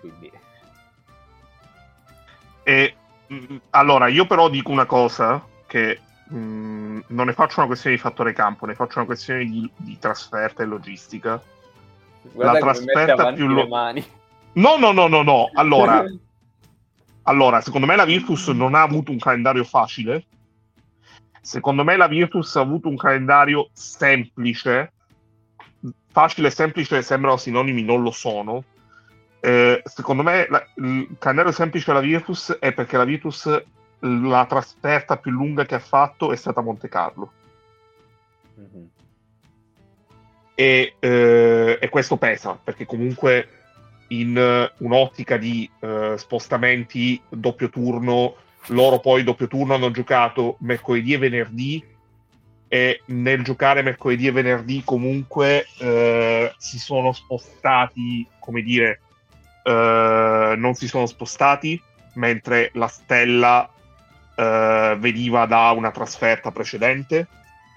[0.00, 0.30] Quindi...
[2.62, 2.94] E,
[3.32, 7.96] mm, allora, io però dico una cosa che mh, mm, non ne faccio una questione
[7.96, 11.42] di fattore campo, ne faccio una questione di, di trasferta e logistica.
[12.22, 13.66] Guarda la trasferta più lo...
[13.66, 14.02] mani.
[14.52, 15.50] No, no, no, no, no.
[15.54, 16.04] Allora,
[17.24, 20.24] allora, secondo me la Virtus non ha avuto un calendario facile.
[21.40, 24.92] Secondo me la Virtus ha avuto un calendario semplice
[26.12, 28.64] facile e semplice sembrano sinonimi, non lo sono.
[29.40, 33.62] Eh, secondo me la, il calendario semplice della Virtus è perché la Virtus
[34.00, 37.32] la trasferta più lunga che ha fatto è stata a Monte Carlo.
[38.58, 38.84] Mm-hmm.
[40.54, 43.59] E, eh, e, questo pesa perché comunque
[44.10, 48.34] in uh, un'ottica di uh, spostamenti doppio turno,
[48.68, 51.84] loro poi doppio turno hanno giocato mercoledì e venerdì
[52.72, 59.00] e nel giocare mercoledì e venerdì comunque eh, si sono spostati, come dire,
[59.64, 61.82] eh, non si sono spostati,
[62.14, 63.68] mentre la stella
[64.36, 67.26] eh, veniva da una trasferta precedente,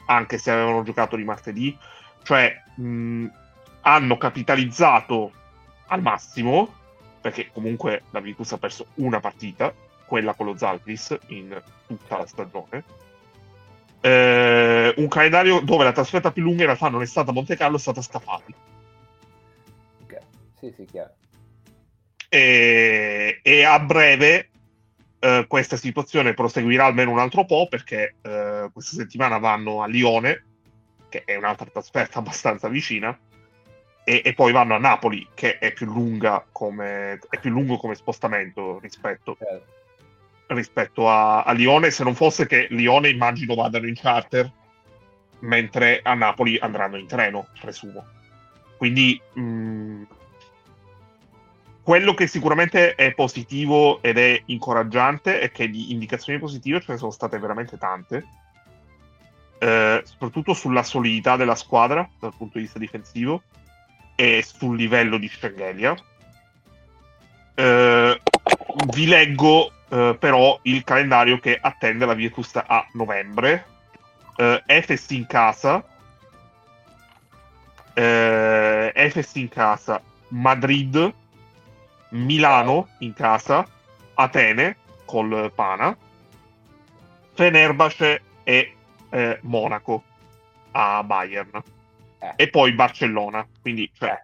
[0.06, 1.76] anche se avevano giocato di martedì,
[2.22, 3.26] cioè mh,
[3.82, 5.32] hanno capitalizzato
[5.94, 6.74] al massimo,
[7.22, 9.74] perché comunque la Virtus ha perso una partita,
[10.06, 12.84] quella con lo Zalgris in tutta la stagione
[14.06, 17.78] eh, un calendario dove la trasferta più lunga in realtà non è stata Monte Carlo,
[17.78, 18.54] è stata Scafati.
[20.04, 20.18] Ok,
[20.60, 21.14] sì, sì, chiaro.
[22.28, 24.50] E, e a breve
[25.20, 30.44] eh, questa situazione proseguirà almeno un altro po' perché eh, questa settimana vanno a Lione,
[31.08, 33.18] che è un'altra trasferta abbastanza vicina,
[34.04, 37.96] e, e, poi vanno a Napoli, che è più, lunga come, è più lungo come
[37.96, 39.66] spostamento rispetto, certo.
[40.48, 44.52] rispetto a, a, Lione, se non fosse che Lione immagino vadano in charter,
[45.40, 48.06] mentre a Napoli andranno in treno, presumo.
[48.78, 50.04] Quindi mh, mm,
[51.82, 56.98] quello che sicuramente è positivo ed è incoraggiante è che di indicazioni positive ce ne
[56.98, 58.26] sono state veramente tante,
[59.60, 63.44] eh, soprattutto sulla solidità della squadra dal punto di vista difensivo
[64.16, 65.96] e sul livello di Schengelia.
[67.56, 68.22] Eh,
[68.94, 73.66] vi leggo eh, però il calendario che attende la Virtus a novembre.
[74.36, 75.84] Eh, Efes in casa,
[77.94, 81.14] eh, Efes in casa, Madrid,
[82.10, 83.68] Milano in casa,
[84.16, 85.96] Atene col Pana,
[87.34, 88.76] Fenerbahce e
[89.10, 90.04] eh, Monaco
[90.72, 91.62] a Bayern
[92.24, 92.34] eh.
[92.36, 93.46] e poi Barcellona.
[93.62, 94.22] Quindi, cioè,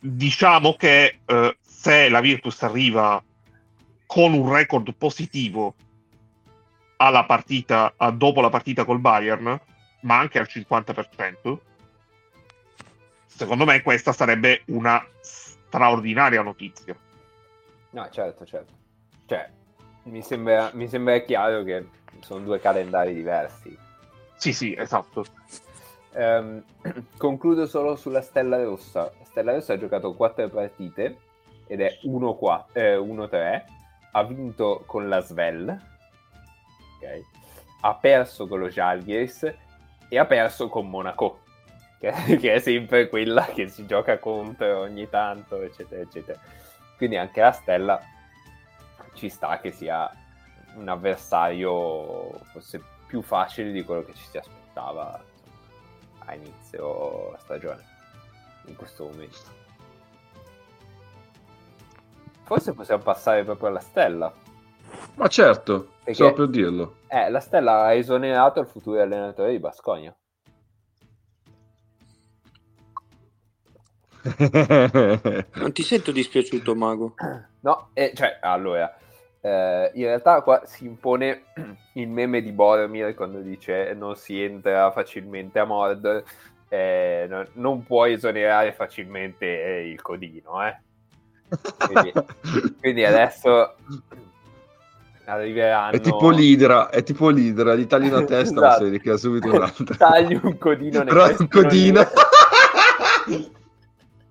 [0.00, 3.22] diciamo che eh, se la Virtus arriva
[4.06, 5.74] con un record positivo
[6.96, 9.60] alla partita, a, dopo la partita col Bayern,
[10.00, 11.58] ma anche al 50%,
[13.26, 16.96] secondo me questa sarebbe una straordinaria notizia.
[17.90, 18.72] No, certo, certo.
[19.26, 19.50] Cioè,
[20.04, 21.86] mi sembra, mi sembra chiaro che
[22.20, 23.86] sono due calendari diversi.
[24.38, 25.24] Sì, sì, esatto.
[26.12, 26.62] Um,
[27.18, 29.12] concludo solo sulla Stella Rossa.
[29.24, 31.18] Stella Rossa ha giocato 4 partite
[31.66, 32.64] ed è 1-3.
[32.72, 33.64] Eh,
[34.12, 35.68] ha vinto con la Svel,
[36.96, 37.22] okay.
[37.82, 39.54] ha perso con lo Jalgiris
[40.08, 41.40] e ha perso con Monaco,
[41.98, 46.40] che, è sempre quella che si gioca contro ogni tanto, eccetera, eccetera.
[46.96, 48.00] Quindi anche la Stella
[49.14, 50.10] ci sta che sia
[50.76, 55.20] un avversario forse più facile di quello che ci si aspettava
[56.18, 57.82] a inizio stagione
[58.66, 59.56] in questo momento.
[62.44, 64.32] Forse possiamo passare proprio alla Stella.
[65.16, 66.96] Ma certo, Perché, so per dirlo.
[67.08, 70.14] Eh, la Stella ha esonerato il futuro allenatore di Basconia.
[75.54, 77.14] non ti sento dispiaciuto, Mago?
[77.60, 78.94] No, eh, cioè, allora,
[79.40, 81.44] eh, in realtà qua si impone
[81.94, 86.22] il meme di Boromir quando dice non si entra facilmente a Mordor,
[86.68, 90.76] eh, no, non puoi esonerare facilmente il codino, eh.
[91.78, 92.12] Quindi,
[92.80, 93.74] quindi adesso
[95.24, 95.92] arriveranno...
[95.92, 98.84] È tipo l'idra, è tipo l'idra, gli tagli una testa esatto.
[98.84, 99.94] ma si crea subito un'altra.
[99.96, 102.02] Tagli un codino Però un codino...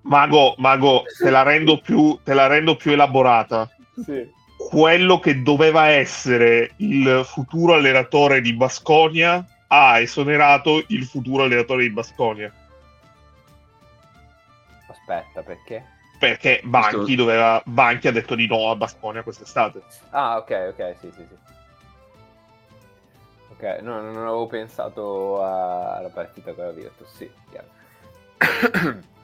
[0.01, 3.69] Mago, Mago, te la rendo più, te la rendo più elaborata.
[4.05, 4.35] Sì
[4.67, 11.89] quello che doveva essere il futuro allenatore di Basconia ha esonerato il futuro allenatore di
[11.89, 12.51] Basconia.
[14.87, 15.85] Aspetta, perché?
[16.19, 19.81] Perché Banchi, doveva, Banchi ha detto di no a Basconia quest'estate.
[20.09, 21.35] Ah, ok, ok, sì, sì, sì.
[23.51, 29.05] Ok, no, non avevo pensato alla partita con la Virtus, sì, chiaro.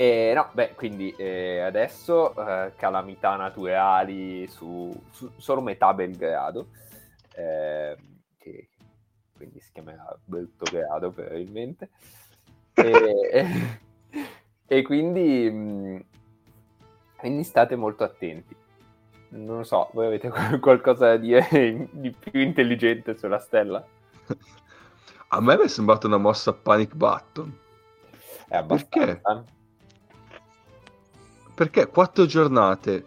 [0.00, 6.68] E no, beh, quindi eh, adesso eh, calamità naturali su, su, solo metà Belgrado,
[7.34, 7.96] eh,
[8.38, 8.68] che
[9.36, 11.90] quindi si chiamerà Belgrado probabilmente.
[12.74, 13.80] E,
[14.68, 16.00] e quindi, mh, mm,
[17.16, 18.54] quindi state molto attenti.
[19.30, 20.30] Non lo so, voi avete
[20.60, 21.48] qualcosa da dire
[21.90, 23.84] di più intelligente sulla stella?
[25.30, 27.58] A me mi è sembrata una mossa panic button.
[28.46, 29.20] È abbastanza.
[29.32, 29.56] Perché?
[31.58, 33.06] Perché quattro giornate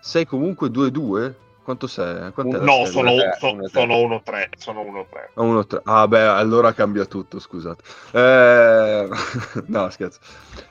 [0.00, 1.34] sei comunque 2-2?
[1.62, 2.32] Quanto sei?
[2.32, 3.36] Quant'è no, sono 1-3.
[3.66, 4.48] Sono 1-3.
[4.56, 5.80] Sono 1-3.
[5.84, 7.82] Ah, beh, allora cambia tutto, scusate.
[8.12, 9.08] Eh...
[9.68, 10.18] no, scherzo.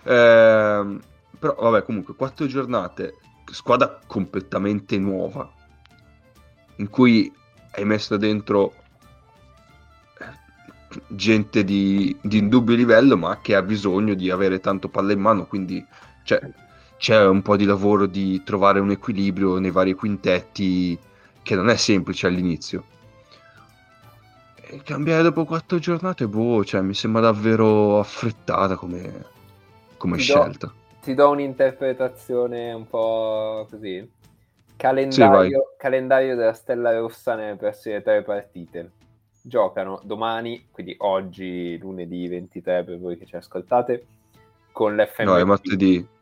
[0.01, 0.97] Eh...
[1.37, 5.47] Però, vabbè, comunque, quattro giornate, squadra completamente nuova,
[6.77, 7.31] in cui
[7.73, 8.73] hai messo dentro
[10.17, 10.25] eh,
[11.09, 15.45] gente di, di indubbio livello, ma che ha bisogno di avere tanto palla in mano,
[15.45, 15.85] quindi...
[16.23, 16.41] Cioè,
[17.03, 20.97] c'è un po' di lavoro di trovare un equilibrio nei vari quintetti
[21.41, 22.85] che non è semplice all'inizio.
[24.55, 29.25] E cambiare dopo quattro giornate, boh, cioè, mi sembra davvero affrettata come,
[29.97, 30.67] come ti scelta.
[30.67, 34.09] Do, ti do un'interpretazione un po' così.
[34.77, 38.91] Calendario, sì, calendario della Stella Rossa nelle prossime tre partite.
[39.41, 44.05] Giocano domani, quindi oggi, lunedì 23 per voi che ci ascoltate,
[44.71, 45.25] con l'FM.
[45.25, 46.12] No, è martedì.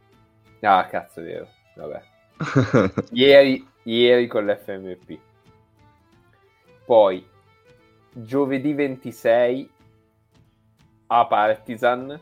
[0.61, 1.47] Ah, cazzo, è vero.
[1.75, 2.01] Vabbè.
[3.11, 5.19] ieri, ieri con l'FMP.
[6.85, 7.25] Poi
[8.13, 9.69] giovedì 26
[11.07, 12.19] a Partizan,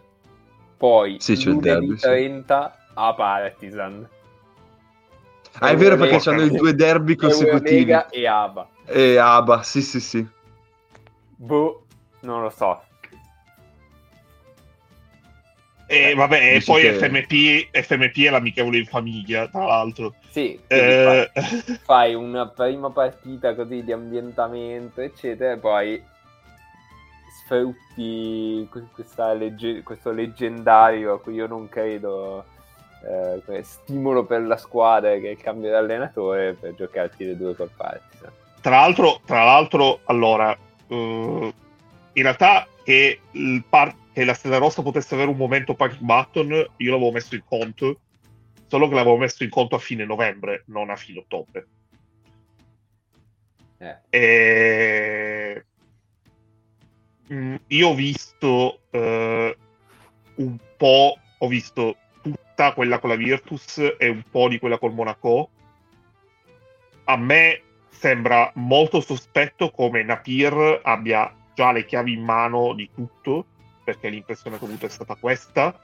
[0.77, 2.91] poi sì, lunedì 30 sì.
[2.93, 4.09] a Partizan.
[5.59, 7.85] Ah, è vero perché hanno i due derby consecutivi.
[7.85, 8.67] Lega e Aba.
[8.85, 10.27] E Aba, sì, sì, sì.
[11.35, 11.85] Boh,
[12.21, 12.83] non lo so.
[15.91, 16.93] E vabbè, e poi che...
[16.93, 20.13] FMP, FMP è l'amichevole in famiglia, tra l'altro.
[20.29, 21.31] Sì, eh...
[21.33, 26.03] fai, fai, una prima partita così di ambientamento, eccetera, e poi
[27.43, 28.69] sfrutti
[29.35, 29.81] legge...
[29.81, 32.45] questo leggendario a cui io non credo
[33.03, 37.55] eh, stimolo per la squadra che è il cambio di allenatore per giocarti le due
[37.55, 38.31] col Partizan.
[38.61, 40.55] Tra l'altro, tra l'altro allora,
[40.87, 41.51] uh,
[42.13, 43.21] in realtà che,
[43.67, 47.43] par- che, la Stella Rossa potesse avere un momento panic button, io l'avevo messo in
[47.45, 48.01] conto,
[48.67, 51.67] solo che l'avevo messo in conto a fine novembre, non a fine ottobre.
[53.77, 53.97] Eh.
[54.09, 55.65] E...
[57.31, 59.55] Mm, io ho visto uh,
[60.35, 64.93] un po', ho visto tutta quella con la Virtus e un po' di quella col
[64.93, 65.49] Monaco.
[67.05, 73.45] A me sembra molto sospetto come Napier abbia già le chiavi in mano di tutto,
[73.89, 75.77] perché l'impressione che ho avuto è stata questa,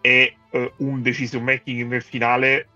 [0.00, 2.68] e eh, un decision making nel finale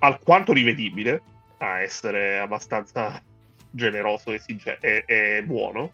[0.00, 1.22] alquanto rivedibile,
[1.58, 3.20] a essere abbastanza
[3.70, 5.90] generoso e, sincero, e, e buono.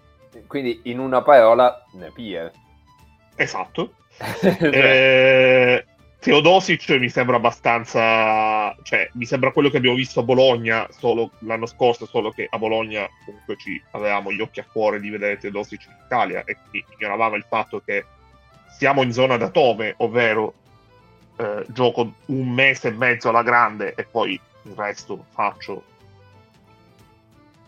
[0.47, 2.51] Quindi in una parola Napier.
[3.37, 3.95] Esatto.
[4.43, 5.82] eh,
[6.23, 11.67] Teodosic mi sembra abbastanza, cioè mi sembra quello che abbiamo visto a Bologna solo l'anno
[11.67, 15.85] scorso, solo che a Bologna comunque ci avevamo gli occhi a cuore di vedere Teodosic
[15.85, 16.57] in Italia e
[16.97, 18.05] ignoravamo il fatto che
[18.69, 20.55] siamo in zona da Tome, ovvero
[21.39, 25.83] eh, gioco un mese e mezzo alla grande e poi il resto faccio.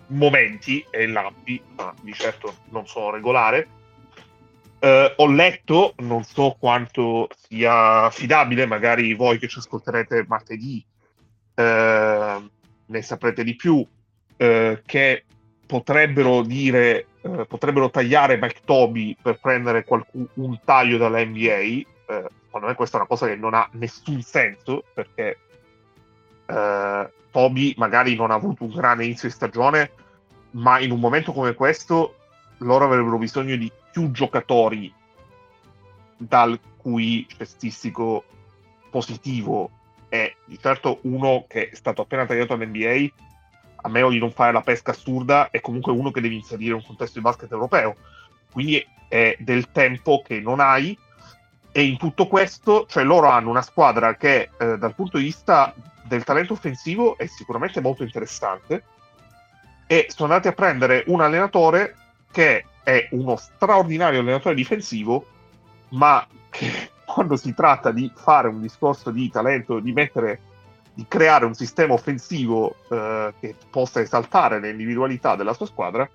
[0.07, 3.67] Momenti e lampi, ma di certo non sono regolare
[4.85, 10.85] Uh, ho letto, non so quanto sia affidabile, magari voi che ci ascolterete martedì
[11.55, 13.87] uh, ne saprete di più, uh,
[14.85, 15.25] che
[15.67, 17.07] potrebbero dire,
[17.49, 21.81] potrebbero tagliare McToby per prendere qualcun, un taglio dalla NBA.
[22.45, 25.39] secondo me questa è una cosa che non ha nessun senso, perché
[27.31, 29.93] Toby magari non ha avuto un grande inizio di stagione,
[30.51, 32.17] ma in un momento come questo
[32.59, 34.93] loro avrebbero bisogno di più giocatori
[36.17, 38.25] dal cui cestistico
[38.91, 39.71] positivo
[40.09, 43.13] è di certo uno che è stato appena tagliato all'NBA,
[43.77, 46.77] a meno di non fare la pesca assurda, è comunque uno che devi inserire in
[46.77, 47.97] un contesto di basket europeo.
[48.53, 50.97] Quindi è del tempo che non hai.
[51.73, 55.75] E in tutto questo, cioè loro hanno una squadra che eh, dal punto di vista
[56.05, 58.85] del talento offensivo è sicuramente molto interessante.
[59.87, 61.97] E sono andati a prendere un allenatore
[62.35, 65.25] che è uno straordinario allenatore difensivo,
[65.91, 70.41] ma che quando si tratta di fare un discorso di talento, di mettere,
[70.95, 76.11] di creare un sistema offensivo eh, che possa esaltare le individualità della sua squadra,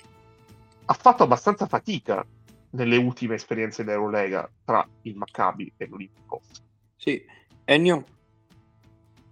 [0.86, 2.26] ha fatto abbastanza fatica
[2.72, 6.44] nelle ultime esperienze in Eurolega tra il Maccabi e l'Olimpicos.
[6.98, 7.24] Sì,
[7.64, 8.04] Ennio,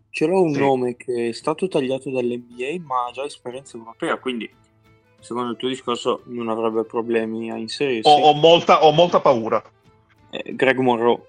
[0.10, 0.60] ce l'ho un sì.
[0.60, 4.50] nome che è stato tagliato dall'NBA ma ha già esperienza europea, quindi
[5.20, 8.10] secondo il tuo discorso non avrebbe problemi a inserirsi.
[8.10, 9.62] Ho, ho, molta, ho molta, paura.
[10.30, 11.22] Eh, Greg Monroe.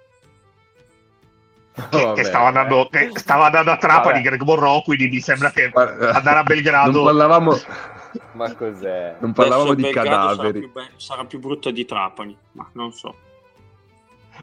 [1.90, 5.52] Che, oh, che, stava andando, che, stava andando, a Trapani Greg Monroe quindi mi sembra
[5.52, 7.56] che andare a Belgrado non parlavamo
[8.32, 9.14] ma cos'è?
[9.20, 12.92] non parlavamo Adesso di cadaveri sarà più, be- sarà più brutta di Trapani ma non
[12.92, 13.14] so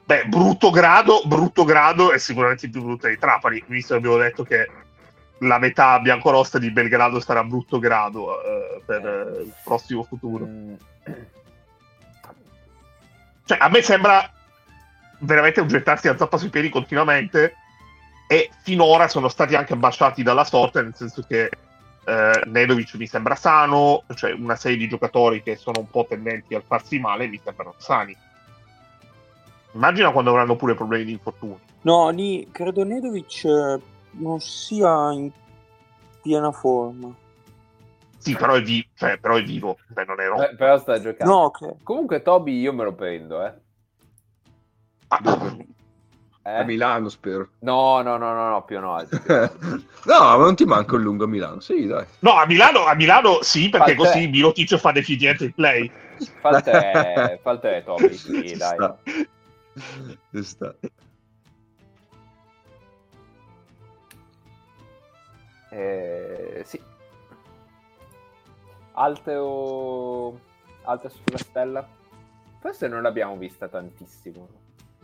[0.06, 4.44] beh brutto grado brutto grado è sicuramente più brutta di Trapani visto che abbiamo detto
[4.44, 4.70] che
[5.40, 10.46] la metà biancorossa di Belgrado sarà brutto grado uh, per uh, il prossimo futuro.
[10.46, 10.74] Mm.
[13.46, 14.32] Cioè, a me sembra
[15.20, 17.56] veramente un gettarsi a zappa sui piedi continuamente
[18.28, 21.50] e finora sono stati anche ambasciati dalla sorte, nel senso che
[22.06, 26.56] eh, Nedovic mi sembra sano, cioè una serie di giocatori che sono un po' tendenti
[26.56, 28.16] al farsi male mi sembrano sani.
[29.74, 31.60] Immagina quando avranno pure problemi di infortuni.
[31.82, 33.46] No, ni, credo Nedovic
[34.18, 35.32] non sia in
[36.22, 37.14] piena forma.
[38.18, 40.42] Sì, però è, vi- cioè, però è vivo, Beh, non ero...
[40.42, 41.34] eh, però sta giocando.
[41.34, 41.76] No, okay.
[41.84, 43.54] Comunque Toby io me lo prendo, eh.
[45.10, 45.20] Ah,
[46.42, 46.60] eh?
[46.60, 47.50] A Milano spero.
[47.60, 48.98] No, no, no, no, no più no.
[49.04, 52.06] no, ma non ti manca un lungo a Milano, sì, dai.
[52.20, 54.12] No, a Milano, a Milano sì, perché Falte...
[54.12, 55.92] così Milotic fa deficiente il play.
[56.40, 56.72] Falta
[57.72, 58.76] è Toby, sì, Ci dai.
[58.76, 58.98] Sta.
[60.32, 60.76] Ci sta.
[65.76, 66.80] Eh, sì.
[68.94, 70.40] Altro...
[70.84, 71.86] Altra sulla stella?
[72.60, 74.48] Forse non l'abbiamo vista tantissimo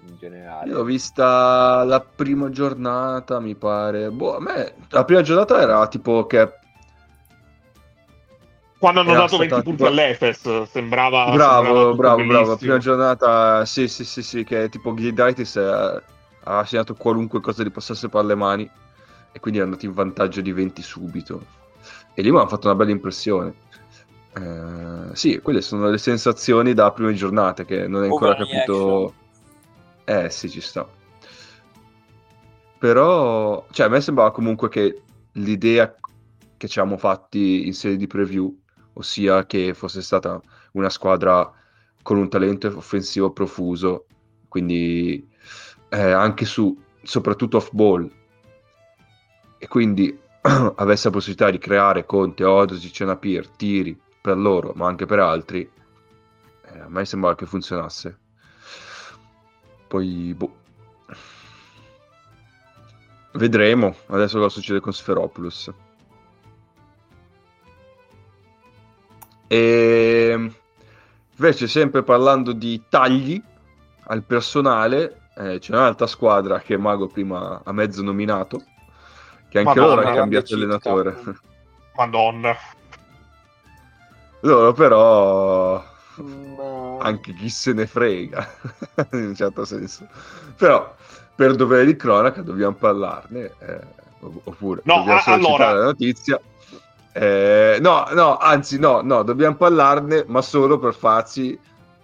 [0.08, 0.70] in generale.
[0.70, 4.10] Io l'ho vista la prima giornata, mi pare.
[4.12, 6.60] Boh, a me la prima giornata era tipo che
[8.78, 9.86] quando hanno dato 20 punti tipo...
[9.86, 14.92] all'Efes sembrava bravo sembrava bravo bravo la prima giornata sì sì sì sì che tipo
[14.96, 16.02] Gliditis ha,
[16.46, 18.68] ha segnato qualunque cosa gli passasse per le mani
[19.32, 21.46] e quindi è andato in vantaggio di 20 subito.
[22.14, 23.54] E lì mi hanno fatto una bella impressione.
[24.34, 29.14] Eh, sì quelle sono le sensazioni da prime giornate che non hai ancora capito.
[30.06, 30.26] action.
[30.26, 30.88] eh sì ci sta.
[32.78, 35.02] Però cioè a me sembrava comunque che
[35.34, 35.96] l'idea
[36.58, 38.58] che ci avevamo fatti in serie di preview
[38.94, 40.42] ossia che fosse stata
[40.74, 41.52] una squadra
[42.02, 44.06] con un talento offensivo profuso,
[44.48, 45.28] quindi
[45.90, 48.10] eh, anche su, soprattutto off ball,
[49.62, 55.06] e quindi avesse la possibilità di creare con Teodosi, Cenapir, tiri per loro, ma anche
[55.06, 55.70] per altri,
[56.66, 58.18] eh, a me sembrava che funzionasse.
[59.88, 60.56] Poi, boh.
[63.34, 65.72] Vedremo adesso cosa succede con Sferopoulos.
[69.46, 70.52] E
[71.36, 73.40] invece, sempre parlando di tagli
[74.06, 78.64] al personale, eh, c'è un'altra squadra che Mago prima ha mezzo nominato,
[79.52, 81.18] che anche Madonna, loro ha cambiato allenatore.
[81.98, 82.56] Madonna.
[84.40, 85.84] Loro però
[86.16, 86.98] no.
[87.00, 88.48] anche chi se ne frega
[89.12, 90.08] in un certo senso
[90.56, 90.96] però
[91.36, 93.80] per dovere di cronaca dobbiamo parlarne eh,
[94.20, 95.74] oppure no, dobbiamo solo allora...
[95.74, 96.42] la notizia
[97.14, 101.60] eh, no, no, anzi, no, no, dobbiamo parlarne, ma solo per farci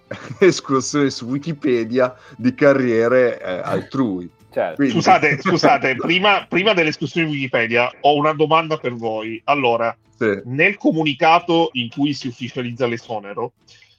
[0.39, 4.29] escursione su Wikipedia di carriere eh, altrui.
[4.57, 4.75] Certo.
[4.75, 4.93] Quindi...
[4.95, 9.39] Scusate, scusate prima, prima dell'escursione di Wikipedia ho una domanda per voi.
[9.43, 10.41] Allora, sì.
[10.45, 13.51] nel comunicato in cui si ufficializza l'esonero,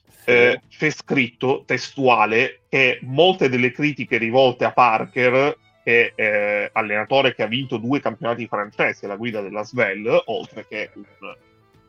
[0.09, 0.31] sì.
[0.31, 7.43] eh, c'è scritto testuale che molte delle critiche rivolte a Parker che eh, allenatore che
[7.43, 11.03] ha vinto due campionati francesi alla guida della Svel, oltre che un,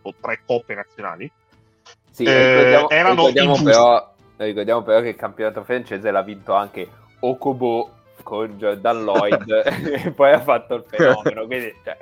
[0.03, 1.29] o tre coppe nazionali.
[2.09, 6.89] Sì, eh, ricordiamo, erano ricordiamo però, ricordiamo però che il campionato francese l'ha vinto anche
[7.19, 9.63] Okobo con Jordan Lloyd
[10.03, 11.47] e poi ha fatto il fenomeno.
[11.47, 11.97] Quindi, cioè,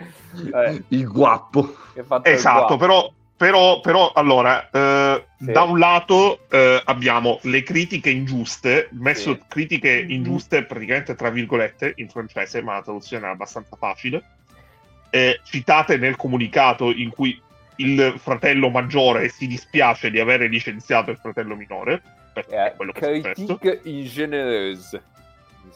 [0.68, 1.74] eh, il guappo.
[1.94, 2.76] Esatto, il guappo.
[2.76, 5.52] però però, però allora, eh, sì.
[5.52, 9.42] da un lato eh, abbiamo le critiche ingiuste, messo sì.
[9.46, 10.10] critiche mm-hmm.
[10.10, 14.24] ingiuste praticamente tra virgolette in francese, ma la traduzione è abbastanza facile,
[15.10, 17.40] eh, citate nel comunicato in cui
[17.76, 22.02] il fratello maggiore si dispiace di avere licenziato il fratello minore,
[22.32, 23.80] perché è quello che è successo.
[23.84, 25.02] ingenereuse.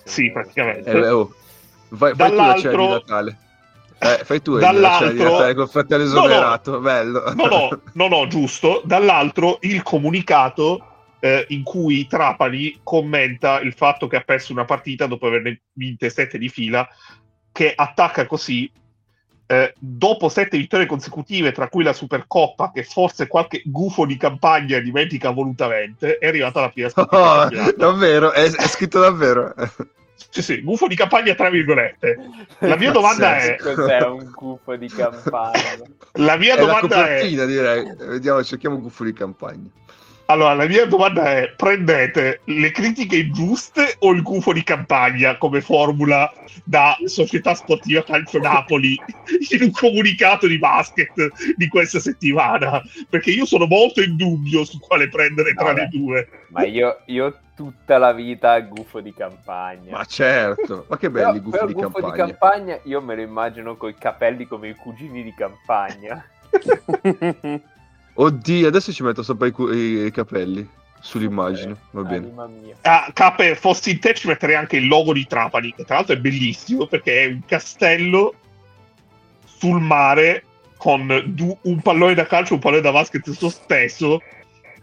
[0.05, 0.91] Sì, praticamente.
[0.91, 1.35] Eh, oh.
[1.91, 2.71] Vai, Dall'altro...
[2.71, 3.39] tu la Natale.
[3.99, 7.35] Eh, fai tu dall'altro col fratello esonerato, no, no, bello.
[7.35, 8.83] No, no, no, no, giusto.
[8.85, 10.87] Dall'altro il comunicato
[11.21, 16.11] eh, in cui Trapani commenta il fatto che ha perso una partita dopo averne vinte
[16.11, 16.89] sette di fila,
[17.53, 18.69] che attacca così
[19.47, 24.79] eh, dopo sette vittorie consecutive, tra cui la Supercoppa, che forse qualche gufo di campagna
[24.79, 28.33] dimentica volutamente, è arrivata la prima oh, Davvero?
[28.33, 29.55] È, è scritto davvero?
[30.31, 32.17] Sì, sì, gufo di campagna tra virgolette.
[32.61, 33.57] La mia domanda è...
[33.57, 35.61] Cos'è un gufo di campagna?
[36.13, 37.29] La mia è domanda la è...
[37.29, 37.95] direi.
[37.99, 39.69] Vediamo, cerchiamo un gufo di campagna.
[40.27, 45.61] Allora, la mia domanda è: prendete le critiche ingiuste o il gufo di campagna come
[45.61, 46.33] formula
[46.65, 48.99] da Società Sportiva Calcio Napoli
[49.51, 52.83] in un comunicato di basket di questa settimana?
[53.09, 56.29] Perché io sono molto in dubbio su quale prendere tra no, le due.
[56.49, 59.97] Ma io, io tutta la vita gufo di campagna.
[59.97, 62.11] Ma certo, ma che belli i gufi di gufo campagna.
[62.11, 66.25] di campagna io me lo immagino con i capelli come i cugini di campagna.
[68.15, 70.69] Oddio, adesso ci metto sopra i, cu- i capelli
[71.01, 71.77] sull'immagine.
[71.91, 72.33] Va bene.
[72.83, 76.15] Ah, Cape, fossi in te ci metterei anche il logo di Trapani, che tra l'altro
[76.15, 78.35] è bellissimo perché è un castello
[79.45, 80.45] sul mare
[80.77, 84.21] con du- un pallone da calcio, un pallone da basket sospeso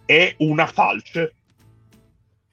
[0.05, 1.33] e una falce.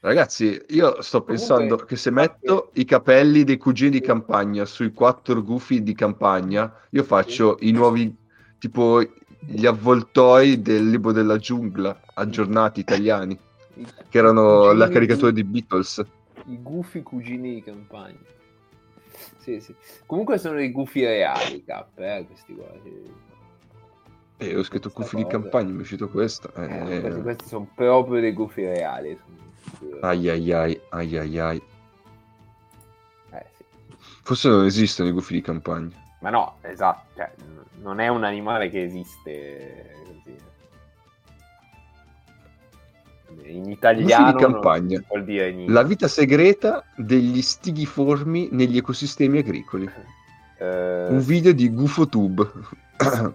[0.00, 4.92] Ragazzi, io sto pensando Comunque, che se metto i capelli dei cugini di campagna sui
[4.92, 8.14] quattro gufi di campagna, io faccio i nuovi,
[8.58, 9.00] tipo
[9.46, 13.38] gli avvoltoi del libro della giungla aggiornati italiani,
[14.08, 16.04] che erano la caricatura di Beatles.
[16.46, 18.18] I gufi cugini di campagna.
[19.38, 19.74] Sì, sì.
[20.04, 22.66] Comunque sono i gufi reali, K, eh, questi qua.
[24.38, 26.52] Eh, ho scritto gufi di campagna, mi è uscito questo.
[26.56, 29.18] Eh, eh, questi, questi sono proprio dei gufi reali.
[30.00, 31.62] Ai ai ai, ai ai ai.
[33.30, 33.64] Eh, sì.
[34.22, 36.04] Forse non esistono i gufi di campagna.
[36.20, 37.32] Ma no, esatto, cioè,
[37.80, 40.36] non è un animale che esiste così.
[43.48, 45.02] In italiano di campagna.
[45.08, 45.72] vuol dire niente.
[45.72, 49.84] La vita segreta degli stighiformi negli ecosistemi agricoli.
[50.58, 52.50] Uh, un video di GufoTube.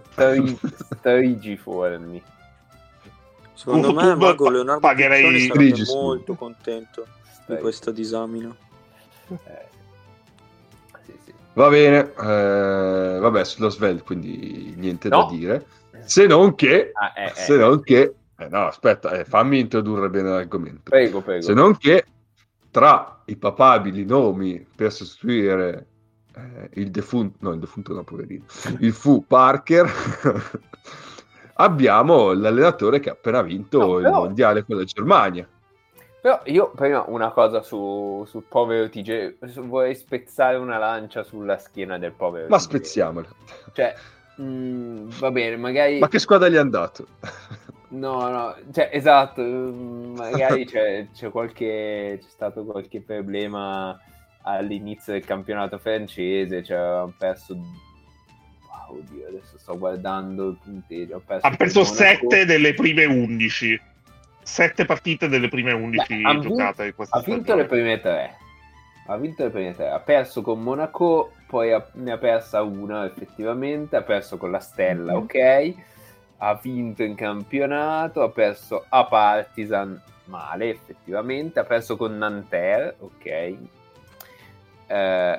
[0.98, 2.22] Strigiformi.
[3.54, 7.56] Secondo me Mago Leonardo pagherei sarebbe molto contento Stai.
[7.56, 8.52] di questa disamina.
[9.28, 9.68] Eh,
[11.54, 15.24] Va bene, eh, vabbè, sullo Svelte, quindi niente no.
[15.24, 15.66] da dire.
[16.04, 20.08] Se non che, ah, eh, se eh, non che, eh, no, aspetta, eh, fammi introdurre
[20.08, 20.90] bene l'argomento.
[20.90, 21.42] Prego, prego.
[21.42, 22.06] Se non che,
[22.70, 25.86] tra i papabili nomi per sostituire
[26.34, 28.44] eh, il defunto, no, il defunto no, poverino,
[28.78, 29.90] il Fu Parker,
[31.54, 35.46] abbiamo l'allenatore che ha appena vinto no, il mondiale con la Germania.
[36.22, 41.98] Però io prima una cosa su, sul povero TJ, vorrei spezzare una lancia sulla schiena
[41.98, 42.62] del povero Ma TJ.
[42.62, 43.28] spezziamola.
[43.72, 43.92] Cioè,
[44.36, 45.98] mh, mm, va bene, magari...
[45.98, 47.08] Ma che squadra gli è andato?
[47.88, 54.00] No, no, cioè, esatto, mm, magari c'è, c'è, qualche, c'è stato qualche problema
[54.42, 57.58] all'inizio del campionato francese, cioè hanno perso
[58.90, 61.20] oddio, adesso sto guardando il punteggio.
[61.26, 63.90] Ha perso 7 delle prime 11
[64.42, 68.36] sette partite delle prime 11 Beh, giocate di questa Ha vinto le prime tre.
[69.06, 69.90] Ha vinto le prime tre.
[69.90, 73.96] Ha perso con Monaco, poi ha, ne ha persa una effettivamente.
[73.96, 75.22] Ha perso con la Stella, mm-hmm.
[75.22, 75.74] ok.
[76.38, 78.22] Ha vinto in campionato.
[78.22, 81.60] Ha perso a Partizan, male effettivamente.
[81.60, 83.56] Ha perso con Nanterre, ok.
[84.86, 85.38] Eh,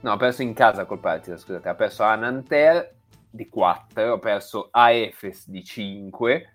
[0.00, 1.68] no, ha perso in casa col Partizan, scusate.
[1.68, 2.94] Ha perso a Nanterre
[3.30, 4.14] di 4.
[4.14, 6.50] Ha perso a Efes di 5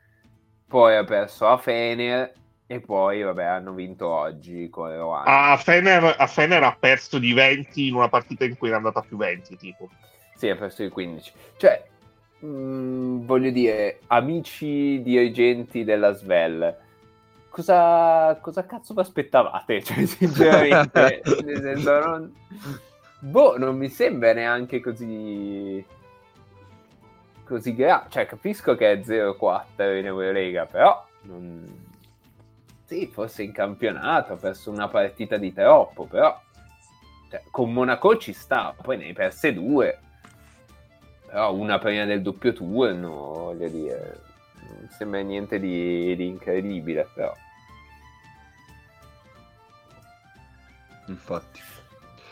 [0.72, 2.34] poi ha perso a Fener
[2.66, 5.26] e poi vabbè hanno vinto oggi con Rohan.
[5.28, 9.02] A Fener, a Fener ha perso di 20 in una partita in cui è andata
[9.02, 9.90] più 20 tipo.
[10.34, 11.34] Sì, ha perso di 15.
[11.58, 11.84] Cioè,
[12.40, 16.78] mh, mm, voglio dire, amici dirigenti della Svel,
[17.50, 19.84] cosa, cosa cazzo vi aspettavate?
[19.84, 22.34] Cioè, sinceramente, nel senso, non...
[23.20, 25.86] Boh, non mi sembra neanche così
[27.52, 28.06] così grave.
[28.10, 31.90] Cioè, capisco che è 0-4 in Eurolega, però non...
[32.86, 36.38] Sì, forse in campionato ha perso una partita di troppo, però
[37.30, 40.00] cioè, con Monaco ci sta, poi ne hai perse due.
[41.26, 44.22] Però una prima del doppio turno, voglio dire,
[44.60, 47.34] non sembra niente di, di incredibile, però.
[51.08, 51.71] Infatti.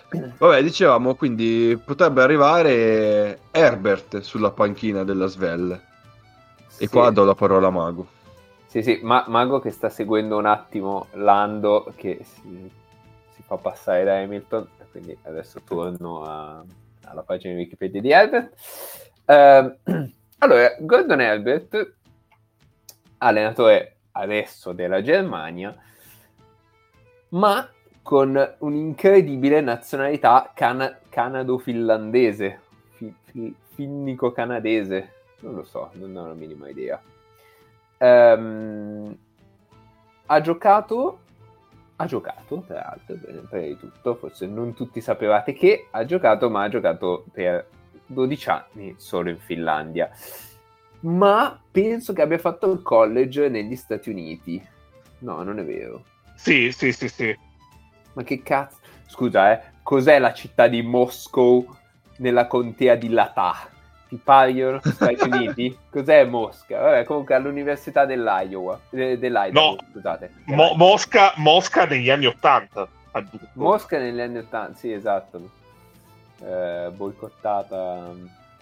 [0.09, 5.71] Vabbè, dicevamo, quindi potrebbe arrivare Herbert sulla panchina della Svel.
[5.71, 6.87] E sì.
[6.87, 8.07] qua do la parola a Mago.
[8.65, 12.71] Sì, sì, Ma- Mago che sta seguendo un attimo Lando che si,
[13.31, 16.63] si fa passare da Hamilton, quindi adesso torno a,
[17.05, 18.53] alla pagina di Wikipedia di Herbert.
[19.25, 19.75] Uh,
[20.39, 21.95] allora, Gordon Herbert,
[23.17, 25.75] allenatore adesso della Germania,
[27.29, 27.69] ma
[28.01, 32.59] con un'incredibile nazionalità can- canado-finlandese,
[32.91, 37.01] fi- fi- finnico-canadese, non lo so, non ho la minima idea.
[37.97, 39.17] Um,
[40.25, 41.19] ha giocato,
[41.97, 43.15] ha giocato, tra l'altro,
[43.49, 47.67] prima di tutto, forse non tutti sapevate che ha giocato, ma ha giocato per
[48.05, 50.09] 12 anni solo in Finlandia.
[51.01, 54.61] Ma penso che abbia fatto il college negli Stati Uniti.
[55.19, 56.03] No, non è vero.
[56.35, 57.37] Sì, sì, sì, sì.
[58.19, 58.79] Ma che cazzo?
[59.07, 59.61] Scusa, eh.
[59.81, 61.65] Cos'è la città di Moscow
[62.17, 63.69] nella contea di Latà?
[64.09, 65.77] Ti paiono Stati Uniti?
[65.89, 66.81] Cos'è Mosca?
[66.81, 68.77] Vabbè, comunque all'università dell'Iowa.
[68.89, 70.31] Eh, dell'Idaho, no, scusate.
[70.47, 72.89] Mo- Mosca, Mosca negli anni Ottanta.
[73.53, 75.49] Mosca negli anni Ottanta, sì, esatto.
[76.43, 78.11] Eh, boicottata.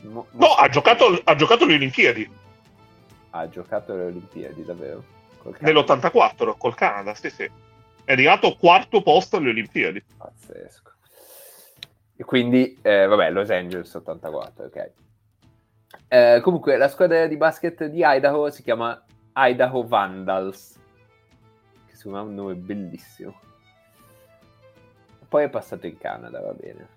[0.02, 2.30] Mo- no, ha giocato, ha giocato le Olimpiadi.
[3.32, 5.04] Ha giocato le Olimpiadi, davvero.
[5.62, 7.50] Nell'84 col Canada, sì, sì
[8.08, 10.02] è arrivato quarto posto alle Olimpiadi.
[10.16, 10.92] Pazzesco.
[12.16, 14.92] E quindi, eh, vabbè, Los Angeles 84, ok.
[16.08, 19.04] Eh, comunque, la squadra di basket di Idaho si chiama
[19.36, 20.80] Idaho Vandals,
[21.86, 23.38] che secondo me è un nome bellissimo.
[25.28, 26.88] Poi è passato in Canada, va bene.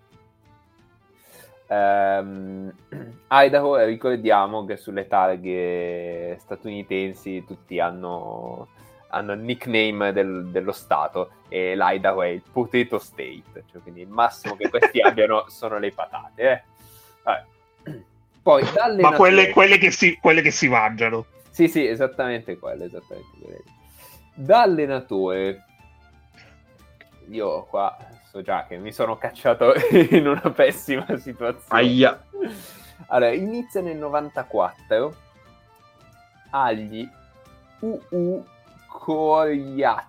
[1.66, 2.72] Um,
[3.28, 8.68] Idaho, ricordiamo che sulle targhe statunitensi tutti hanno
[9.10, 14.08] hanno il nickname del, dello Stato e l'Idaho è il Potato State, cioè quindi il
[14.08, 16.64] massimo che questi abbiano sono le patate.
[17.24, 18.02] Eh.
[18.42, 18.64] Poi,
[19.00, 21.26] Ma quelle, quelle, che si, quelle che si mangiano.
[21.50, 23.62] Sì, sì, esattamente quelle, esattamente quelle.
[24.34, 25.64] Da allenatore,
[27.28, 27.96] io qua
[28.30, 31.66] so già che mi sono cacciato in una pessima situazione.
[31.68, 32.24] Aia.
[33.08, 35.16] Allora, inizia nel 94
[36.50, 37.08] agli
[37.80, 38.44] UU
[38.90, 40.08] Koryat,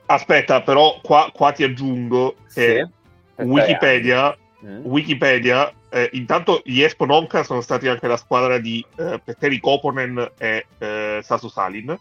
[0.06, 2.88] Aspetta, però qua, qua ti aggiungo che
[3.36, 4.84] sì, Wikipedia, mm.
[4.84, 10.32] Wikipedia eh, intanto gli Espon Onka sono stati anche la squadra di eh, Petteri Koponen
[10.38, 11.98] e eh, Sasu Salin.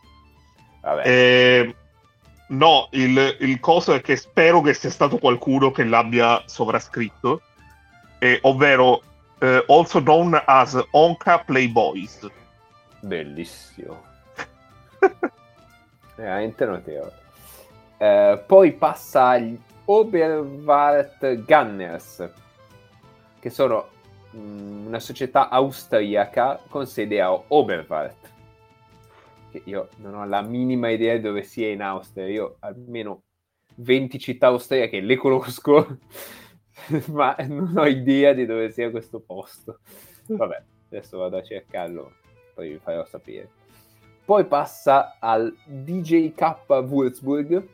[0.81, 1.07] Vabbè.
[1.07, 1.75] Eh,
[2.49, 7.41] No, il, il coso è che spero che sia stato qualcuno che l'abbia sovrascritto,
[8.17, 9.03] eh, ovvero
[9.37, 12.27] eh, also known as Onka Playboys.
[13.01, 14.01] Bellissimo.
[16.15, 17.13] Veramente notevole.
[17.97, 22.29] Eh, poi passa agli Oberwart Gunners,
[23.39, 23.89] che sono
[24.31, 28.37] mh, mm, una società austriaca con sede a Oberwart
[29.49, 33.23] che io non ho la minima idea di dove sia in Austria, io almeno
[33.75, 35.99] 20 città austriache le conosco,
[37.11, 39.79] ma non ho idea di dove sia questo posto.
[40.27, 42.13] Vabbè, adesso vado a cercarlo,
[42.53, 43.49] poi vi farò sapere.
[44.23, 47.67] Poi passa al DJK Würzburg,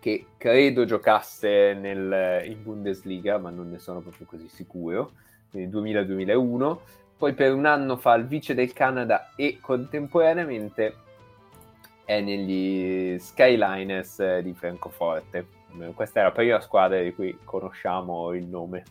[0.00, 5.12] che credo giocasse nel, in Bundesliga, ma non ne sono proprio così sicuro,
[5.50, 6.78] quindi 2000-2001
[7.18, 10.94] poi per un anno fa il vice del Canada e contemporaneamente
[12.04, 15.48] è negli Skyliners di Francoforte.
[15.94, 18.84] Questa è la prima squadra di cui conosciamo il nome.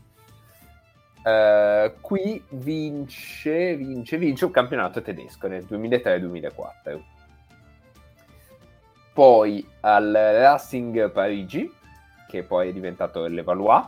[1.23, 7.01] Uh, qui vince, vince, vince un campionato tedesco nel 2003-2004.
[9.13, 11.73] Poi al Racing Parigi,
[12.27, 13.87] che poi è diventato l'Evalois,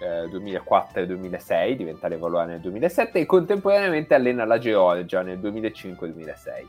[0.00, 6.66] 2004 e 2006, diventa l'Evoluare nel 2007 e contemporaneamente allena la Georgia nel 2005-2006.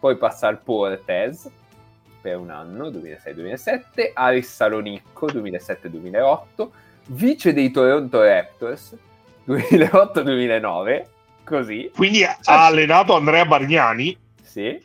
[0.00, 1.48] Poi passa al Portes
[2.20, 6.68] per un anno, 2006-2007, Aris Salonicco 2007-2008,
[7.06, 8.96] vice dei Toronto Raptors
[9.46, 11.04] 2008-2009,
[11.44, 11.90] così.
[11.94, 14.16] Quindi cioè, ha allenato Andrea Bargnani.
[14.42, 14.84] Sì.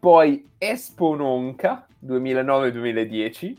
[0.00, 3.54] Poi Espononca 2009-2010,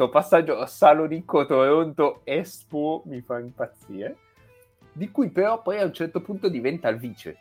[0.00, 4.16] sto passaggio Salonicco-Toronto Espo mi fa impazzire,
[4.92, 7.36] di cui però poi a un certo punto diventa il vice.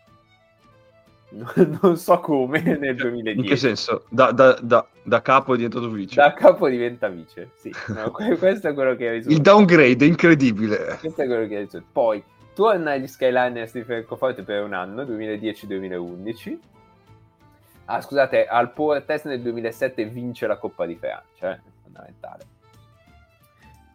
[1.81, 3.39] non so come nel 2010.
[3.39, 4.03] In che senso?
[4.09, 6.15] Da, da, da, da capo è diventato vice?
[6.15, 7.73] Da capo diventa vice, sì.
[7.93, 9.37] No, questo è quello che hai risolto.
[9.37, 10.97] Il downgrade è incredibile.
[10.99, 11.87] Questo è quello che hai risolto.
[11.93, 12.21] Poi
[12.53, 16.57] torna agli Skyliners di Francoforte per un anno, 2010-2011.
[17.85, 21.53] Ah, scusate, al Power Test nel 2007 vince la Coppa di Francia.
[21.53, 21.77] Eh?
[21.89, 22.45] Fondamentale.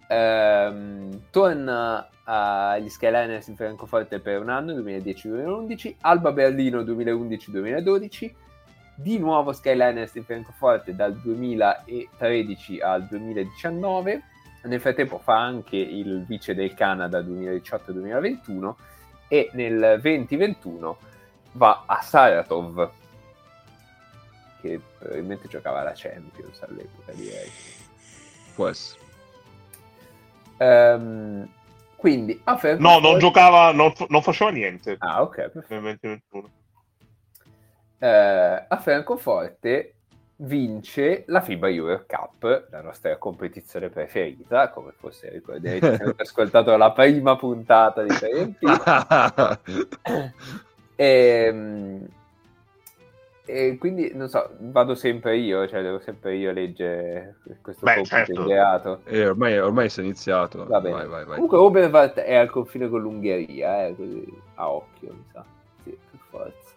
[0.09, 8.35] Ehm, torna agli Skyliners in Francoforte per un anno, 2010-2011, Alba Berlino 2011-2012,
[8.97, 14.23] di nuovo Skyliners in Francoforte dal 2013 al 2019,
[14.65, 18.75] nel frattempo fa anche il vice del Canada 2018-2021
[19.29, 20.97] e nel 2021
[21.53, 22.91] va a Saratov
[24.65, 27.51] che probabilmente giocava la Champions all'epoca direi
[28.55, 29.03] Può essere.
[30.59, 31.49] Um,
[31.97, 34.97] quindi a No, non giocava, non, non, faceva niente.
[34.99, 35.49] Ah, ok.
[35.49, 36.21] Perfetto.
[37.99, 39.95] Uh, a Francoforte
[40.37, 46.93] vince la FIBA Euro Cup, la nostra competizione preferita, come forse ricorderete, avete ascoltato la
[46.93, 48.83] prima puntata di Trentino.
[50.97, 52.07] e, um,
[53.47, 58.43] e quindi non so, vado sempre io, cioè devo sempre io leggere questo Beh, certo.
[58.43, 59.01] ideato.
[59.05, 60.65] Eh, ormai, ormai si è iniziato.
[60.67, 60.95] Va bene.
[60.95, 61.35] Vai, vai, vai.
[61.35, 65.45] Comunque Oberwald è al confine con l'Ungheria, eh, così a occhio, mi sa.
[65.83, 66.73] Sì, per forza.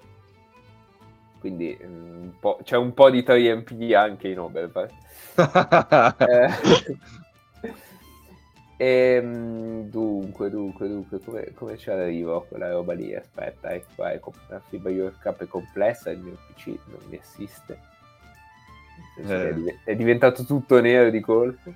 [1.39, 4.91] Quindi mm, un po', c'è un po' di 3MP anche in Oberwald.
[6.17, 6.49] eh,
[8.77, 13.13] e, ehm, dunque, dunque, dunque, come, come ci arrivo a quella roba lì?
[13.15, 17.79] Aspetta, ecco, ecco, la FIBA Europe Cup è complessa, il mio PC non mi assiste.
[19.17, 19.79] Eh.
[19.83, 21.73] È diventato tutto nero di colpo.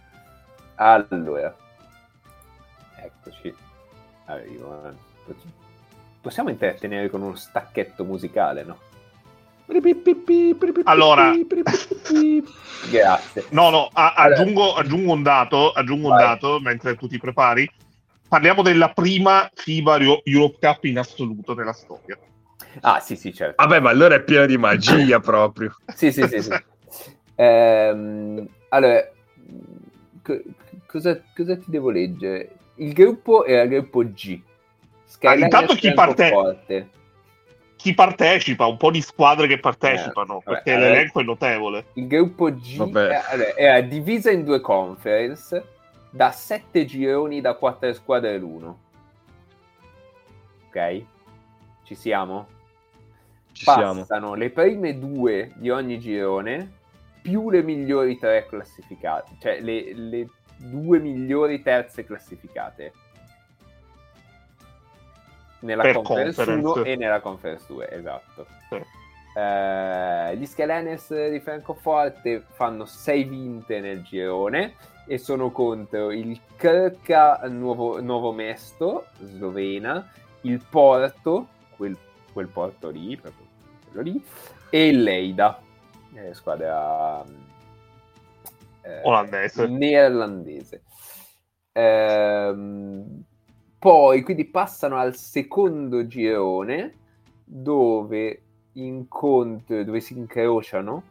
[0.76, 1.56] Allora,
[3.22, 3.54] Eccoci.
[4.26, 4.89] Arrivo.
[4.89, 5.34] Eh.
[6.22, 8.78] Possiamo intrattenere con uno stacchetto musicale, no?
[10.84, 11.32] Allora,
[12.89, 13.45] grazie.
[13.49, 17.69] No, no, a- aggiungo, aggiungo, un dato, aggiungo un dato mentre tu ti prepari.
[18.28, 22.17] Parliamo della prima FIBA Europe Cup in assoluto nella storia.
[22.82, 23.61] Ah, sì, sì, certo.
[23.63, 25.76] Vabbè, ma allora è pieno di magia proprio.
[25.95, 26.41] sì, sì, sì.
[26.41, 26.51] sì.
[27.36, 29.09] Ehm, allora,
[30.22, 30.41] co-
[30.86, 32.55] cosa, cosa, ti devo leggere?
[32.76, 34.39] Il gruppo era il gruppo G.
[35.05, 36.89] Skyline ah, intanto chi, parte...
[37.82, 41.86] chi partecipa, un po' di squadre che partecipano, eh, perché vabbè, l'elenco è notevole.
[41.93, 45.65] Il gruppo G era, era divisa in due conference
[46.11, 48.79] da sette gironi da quattro squadre l'uno.
[50.67, 51.03] Ok?
[51.82, 52.47] Ci siamo?
[53.51, 54.36] Ci Passano siamo.
[54.36, 56.71] le prime due di ogni girone
[57.19, 60.27] più le migliori tre classificate, cioè le, le
[60.57, 62.93] due migliori terze classificate
[65.62, 68.45] nella per conference, 1 e nella conference 2, esatto.
[68.70, 68.82] Sì.
[69.34, 74.76] Eh, gli Skelenes di Francoforte fanno 6 vinte nel girone
[75.07, 80.09] e sono contro il Krka Nuovo, Nuovo Mesto, Slovena,
[80.41, 81.97] il Porto, quel,
[82.32, 83.45] quel Porto lì, proprio
[83.91, 84.26] quello lì,
[84.70, 85.62] e il Leida,
[86.14, 87.24] eh, squadra
[88.82, 89.68] eh, olandese.
[89.68, 90.84] neerlandese.
[91.74, 93.24] Ehm,
[93.82, 96.93] poi quindi passano al secondo girone
[97.43, 98.41] dove
[98.73, 101.01] incontro, dove si incrociano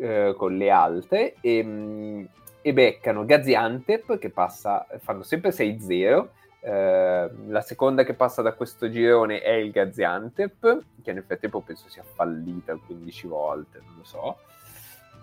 [0.00, 2.28] eh, con le altre e,
[2.60, 6.26] e beccano Gaziantep che passa, fanno sempre 6-0
[6.58, 11.88] eh, la seconda che passa da questo girone è il Gaziantep, che nel frattempo penso
[11.88, 14.38] sia fallita 15 volte, non lo so.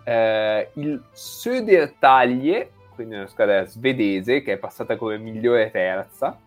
[0.04, 6.38] Eh, il Södertalje, quindi una squadra svedese che è passata come migliore terza,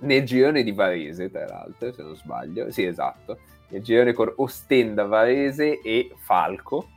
[0.00, 2.70] nel girone di Varese, tra l'altro, se non sbaglio.
[2.70, 3.38] Sì, esatto.
[3.68, 6.88] Nel girone con Ostenda, Varese e Falco.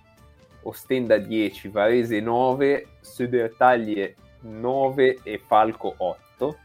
[0.64, 6.58] Ostenda 10, Varese 9, Södertalje 9 e Falco 8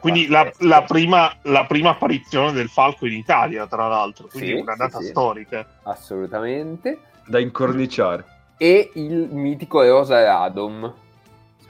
[0.00, 4.60] quindi la, la, prima, la, prima, apparizione del Falco in Italia, tra l'altro, quindi sì,
[4.60, 5.66] una data sì, storica.
[5.82, 6.98] Assolutamente.
[7.26, 8.24] Da incorniciare.
[8.56, 10.92] E il mitico Rosa Radom,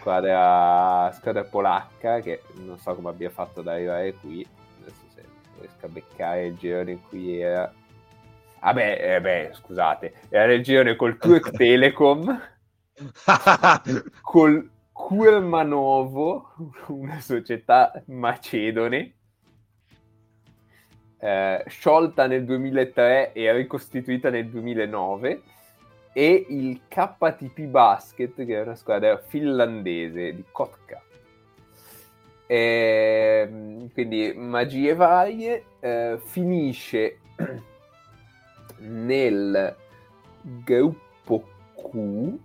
[0.05, 4.47] squadra, squadra polacca, che non so come abbia fatto ad arrivare qui.
[4.83, 5.25] Adesso se
[5.61, 7.73] riesco a beccare il girone in cui era.
[8.61, 12.41] Vabbè, ah eh beh, scusate, era nel girone col Turk Telecom,
[14.21, 16.55] col Kurmanovo,
[16.89, 19.15] una società macedone,
[21.19, 25.43] eh, sciolta nel 2003 e ricostituita nel 2009,
[26.15, 31.03] e il KTP Basket, che è una squadra finlandese di Kotka.
[32.47, 37.19] E, ehm, quindi magie varie, eh, finisce
[38.79, 39.77] nel
[40.41, 42.39] gruppo Q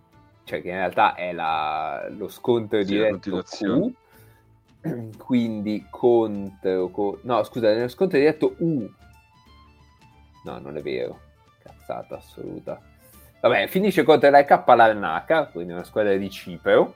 [0.49, 3.93] cioè che in realtà è la, lo scontro sì, diretto Q,
[5.23, 8.91] quindi contro, co- no scusa, nello scontro diretto U,
[10.45, 11.19] no non è vero,
[11.61, 12.81] cazzata assoluta,
[13.39, 16.95] vabbè finisce contro la K Larnaca, quindi una squadra di Cipro,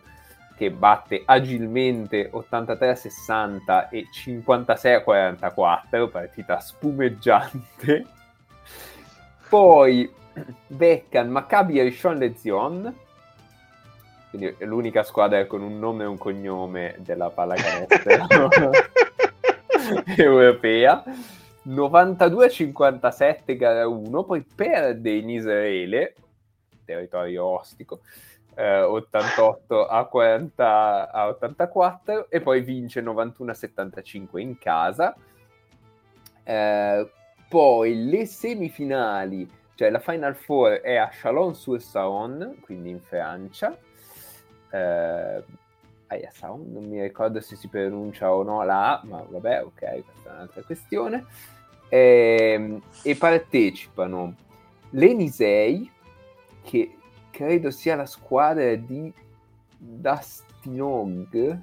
[0.56, 8.06] che batte agilmente 83-60 e 56-44, partita spumeggiante.
[9.50, 10.12] Poi
[10.68, 12.96] Beccan Maccabi e Rishon Lezion,
[14.30, 18.50] quindi è l'unica squadra con un nome e un cognome della pallacanestro
[20.18, 21.04] europea.
[21.68, 26.16] 92-57 gara 1, poi perde in Israele,
[26.84, 28.02] territorio ostico,
[28.56, 35.16] eh, 88 a, 40, a 84 e poi vince 91-75 in casa.
[36.44, 37.12] Eh,
[37.48, 43.78] poi le semifinali, cioè la Final Four è a Chalon-sur-Saône, quindi in Francia,
[44.72, 45.44] eh,
[46.40, 50.34] non mi ricordo se si pronuncia o no la A, ma vabbè, ok, questa è
[50.34, 51.26] un'altra questione.
[51.90, 54.36] E, ehm, e partecipano
[54.92, 55.92] l'Enisei,
[56.64, 56.96] che
[57.32, 59.12] credo sia la squadra di
[59.78, 61.60] Dastinog.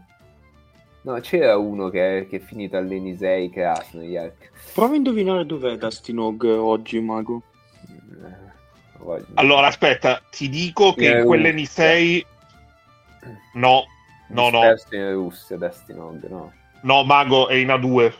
[1.03, 4.51] No, c'era uno che, che è finito all'Enisei Krasnoyark.
[4.75, 7.43] Prova a indovinare dov'è Dastinog oggi, Mago.
[7.89, 12.25] Eh, allora, aspetta, ti dico che in quell'Enisei
[13.55, 13.85] No,
[14.29, 14.75] no, no.
[14.91, 16.53] in Russia, Destinog, no?
[16.83, 18.13] No, Mago è in A2.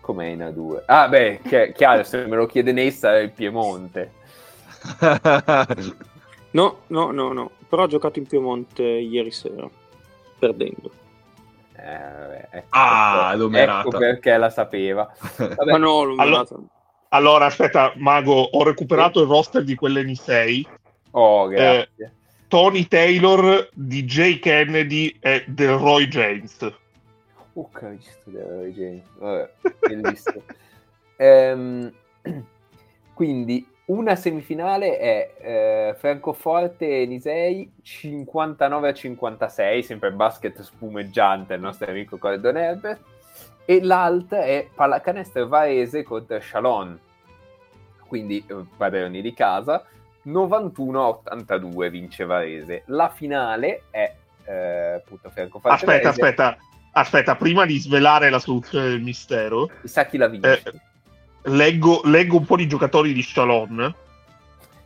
[0.00, 0.82] Com'è in A2?
[0.86, 4.12] Ah, beh, chi- chiaro, se me lo chiede Nessa è il Piemonte.
[6.52, 7.50] no, no, no, no.
[7.68, 9.68] Però ha giocato in Piemonte ieri sera,
[10.38, 10.90] perdendo.
[11.76, 15.12] Eh, Eh, ecco ah, perché, ecco perché la sapeva.
[15.36, 16.44] Vabbè, no, allora,
[17.08, 20.64] allora, aspetta, Mago, ho recuperato il roster di quell'N6.
[21.12, 21.88] Oh, grazie.
[21.96, 22.10] Eh,
[22.48, 26.72] Tony Taylor, DJ Kennedy e Del Roy James.
[27.54, 29.04] Oh, Cristo, Del Roy James.
[29.18, 30.42] Vabbè, bellissimo.
[31.16, 31.92] ehm,
[33.14, 41.90] quindi, una semifinale è eh, Francoforte Nisei 59 a 56, sempre basket spumeggiante il nostro
[41.90, 43.00] amico Gordon Herbert,
[43.66, 46.98] e l'altra è pallacanestro Varese contro Chalon,
[48.06, 49.84] quindi eh, padroni di casa,
[50.22, 52.84] 91 a 82 vince Varese.
[52.86, 54.14] La finale è
[54.46, 56.08] eh, appunto Francoforte Aspetta, Varese.
[56.08, 56.56] aspetta,
[56.92, 60.62] aspetta, prima di svelare la soluzione del mistero, sa chi la vince.
[60.64, 60.80] Eh,
[61.44, 63.94] leggo, leggo, un po' di giocatori di Shalon.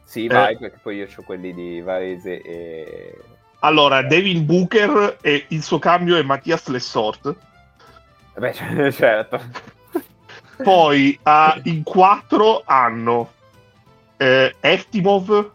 [0.05, 3.19] Sì, vai, eh, perché poi io ho quelli di Varese e...
[3.61, 7.35] Allora, Devin Booker e il suo cambio è Mattias Lessort.
[8.39, 8.55] Beh,
[8.93, 9.41] certo.
[10.63, 13.33] poi uh, in quattro hanno
[14.17, 15.51] eh, Eftimov,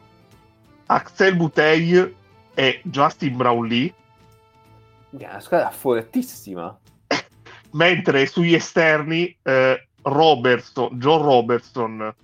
[0.88, 2.16] Axel Butey
[2.54, 3.94] e Justin Brownlee.
[5.12, 6.78] Una squadra fortissima.
[7.72, 12.16] Mentre sugli esterni eh, Robertson, John Robertson,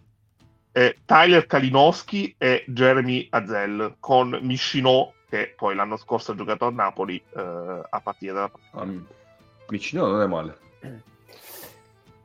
[0.72, 6.72] eh, Tyler Kalinowski e Jeremy Azel con Michinò che poi l'anno scorso ha giocato a
[6.72, 9.06] Napoli eh, a partire dalla um,
[9.70, 10.58] Michinò non è male.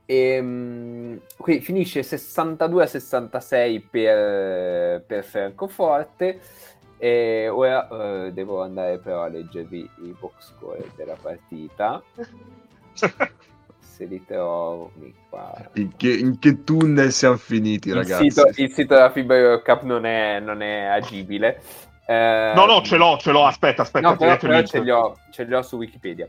[0.06, 6.40] E, um, qui finisce 62 a 66 per, per Francoforte.
[6.96, 12.02] E ora uh, devo andare però a leggervi i box score della partita
[13.94, 14.90] se li trovo
[15.30, 15.54] qua.
[15.74, 18.28] In che, in che tunnel siamo finiti, il ragazzi?
[18.28, 21.62] Sito, il sito della FIBA Cup non è, non è agibile.
[22.04, 23.46] Eh, no, no, ce l'ho, ce l'ho.
[23.46, 24.08] Aspetta, aspetta.
[24.08, 26.26] No, però, però ce, li ho, ce li ho su Wikipedia.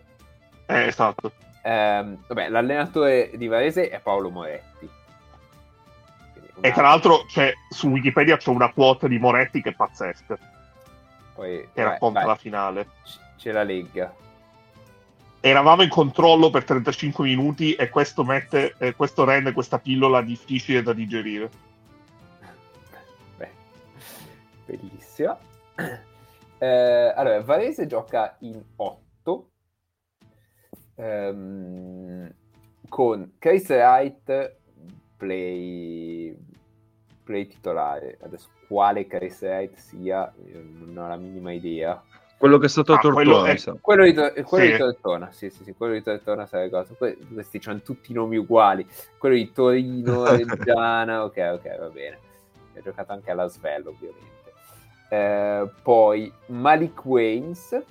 [0.68, 1.32] Eh, esatto.
[1.64, 4.88] Eh, vabbè, l'allenatore di Varese è Paolo Moretti.
[6.62, 10.38] E tra l'altro c'è, su Wikipedia c'è una quota di Moretti che è pazzesca.
[11.34, 12.28] Poi, che racconta vai.
[12.28, 12.88] la finale.
[13.38, 14.14] C'è la Lega
[15.50, 20.82] eravamo in controllo per 35 minuti e questo, mette, eh, questo rende questa pillola difficile
[20.82, 21.50] da digerire.
[23.38, 23.52] Beh,
[24.66, 25.38] bellissima.
[26.58, 29.50] Eh, allora, Varese gioca in 8
[30.96, 32.34] ehm,
[32.88, 34.56] con Chris Wright
[35.18, 36.36] play,
[37.24, 38.18] play titolare.
[38.22, 42.02] Adesso quale Chris Wright sia, non ho la minima idea.
[42.38, 44.72] Quello che è stato a ah, Tortona, quello, è, quello, di, quello sì.
[44.72, 46.94] di Tortona, sì, sì, sì, quello di Tortona sai cosa.
[46.94, 48.86] Que- questi hanno tutti i nomi uguali.
[49.18, 52.20] Quello di Torino, Reggiana, ok, ok, va bene.
[52.76, 54.54] Ha giocato anche alla Svello, ovviamente.
[55.08, 57.82] Eh, poi Malik Waynes,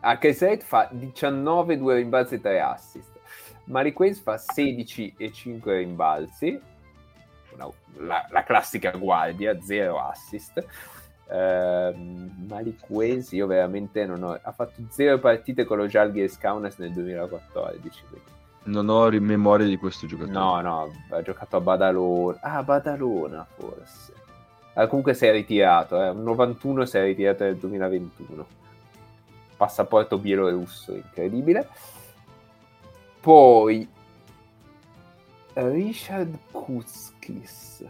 [0.00, 3.18] a Kesset fa 19, 2 rimbalzi e 3 assist.
[3.64, 6.60] Malik Waynes fa 16 e 5 rimbalzi,
[7.54, 10.66] Una, la, la classica guardia, 0 assist
[12.88, 18.02] Wales io veramente non ho ha fatto zero partite con lo Jalgiris Kaunas nel 2014
[18.08, 18.30] quindi.
[18.64, 20.32] non ho memoria di questo giocatore.
[20.32, 22.38] No no ha giocato a Badalona.
[22.40, 24.12] Ah Badalona forse.
[24.74, 26.10] Ah, comunque si è ritirato eh.
[26.10, 28.46] un 91 si è ritirato nel 2021
[29.56, 31.68] passaporto bielorusso incredibile.
[33.20, 33.86] Poi
[35.54, 37.84] Richard Kutskis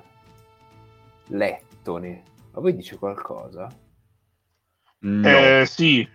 [1.27, 2.23] Lettone
[2.59, 3.69] a voi dice qualcosa?
[5.01, 5.29] No.
[5.29, 6.07] Eh, sì.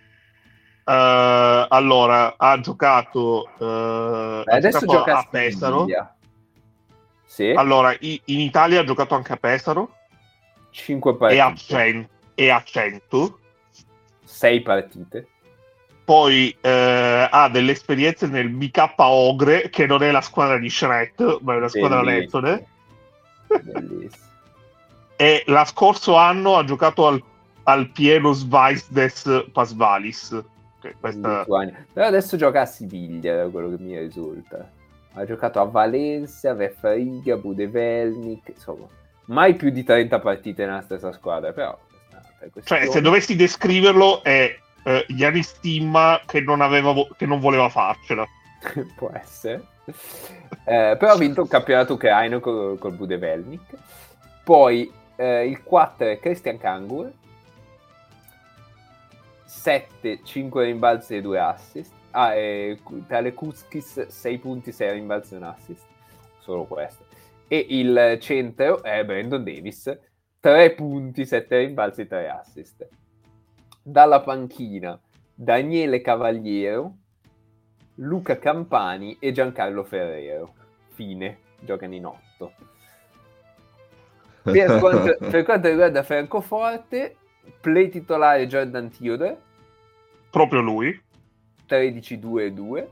[0.84, 5.86] Uh, allora, ha giocato, uh, Beh, adesso giocato gioca a Pesaro.
[7.24, 7.50] Sì.
[7.50, 9.96] Allora, in Italia ha giocato anche a Pesaro.
[10.70, 11.40] 5 partite.
[11.40, 13.38] E a, cen- e a 100.
[14.24, 15.28] 6 partite.
[16.04, 21.38] Poi eh, ha delle esperienze nel BK Ogre, che non è la squadra di Shrek,
[21.40, 22.66] ma è una squadra lettone.
[23.46, 24.32] Bellissimo
[25.16, 27.22] e la scorso anno ha giocato al,
[27.64, 30.42] al Piero Svaisdes Pasvalis.
[31.00, 31.44] Questa...
[31.92, 34.70] Però adesso gioca a Siviglia, da quello che mi risulta.
[35.14, 38.86] Ha giocato a Valencia, Vefariga, Budevelnik, insomma,
[39.26, 41.78] mai più di 30 partite nella stessa squadra, però...
[42.62, 44.54] Cioè, se dovessi descriverlo è
[44.84, 48.26] eh, Yanis Timma che non, aveva vo- che non voleva farcela.
[48.96, 49.62] Può essere.
[50.64, 53.62] Eh, però ha vinto il campionato ucraino col, col Budevelnik.
[54.44, 57.12] Poi eh, il 4 è Christian Kangur,
[59.44, 61.92] 7, 5 rimbalzi e 2 assist.
[62.10, 65.84] Ah, e tale Kuskis 6 punti, 6 rimbalzi e un assist.
[66.38, 67.04] Solo questo.
[67.48, 69.98] E il centro è Brandon Davis,
[70.40, 72.88] 3 punti, 7 rimbalzi e 3 assist.
[73.82, 74.98] Dalla panchina
[75.34, 76.96] Daniele Cavaliero,
[77.96, 80.54] Luca Campani e Giancarlo Ferrero.
[80.88, 82.52] Fine, giocano in otto.
[84.44, 87.16] Per quanto, per quanto riguarda Francoforte,
[87.60, 89.40] play titolare Jordan Theodore.
[90.30, 91.02] Proprio lui.
[91.68, 92.86] 13-2-2.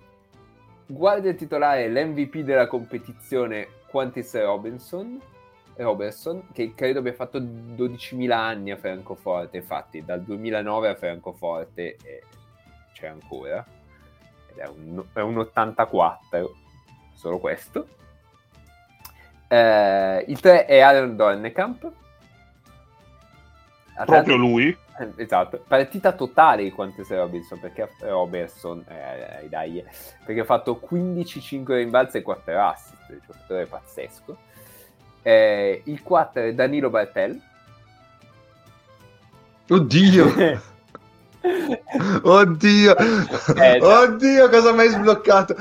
[0.87, 5.21] Guardia titolare l'MVP della competizione Quantis Robinson,
[5.77, 12.23] Robertson, che credo abbia fatto 12.000 anni a Francoforte, infatti dal 2009 a Francoforte eh,
[12.95, 13.65] c'è ancora,
[14.51, 16.55] ed è un, è un 84,
[17.15, 17.87] solo questo.
[19.53, 21.93] Eh, il 3 è Aaron Dornekamp.
[24.07, 24.75] Proprio lui.
[25.17, 29.85] Esatto, partita totale di Quantes Robinson, perché Robertson, eh, dai,
[30.25, 34.37] perché ha fatto 15-5 rimbalzi e 4 assist, il giocatore è pazzesco.
[35.21, 37.39] Eh, il 4 è Danilo Bartel.
[39.69, 40.61] Oddio!
[42.23, 45.55] Oddio, eh, oddio, cosa mi hai sbloccato?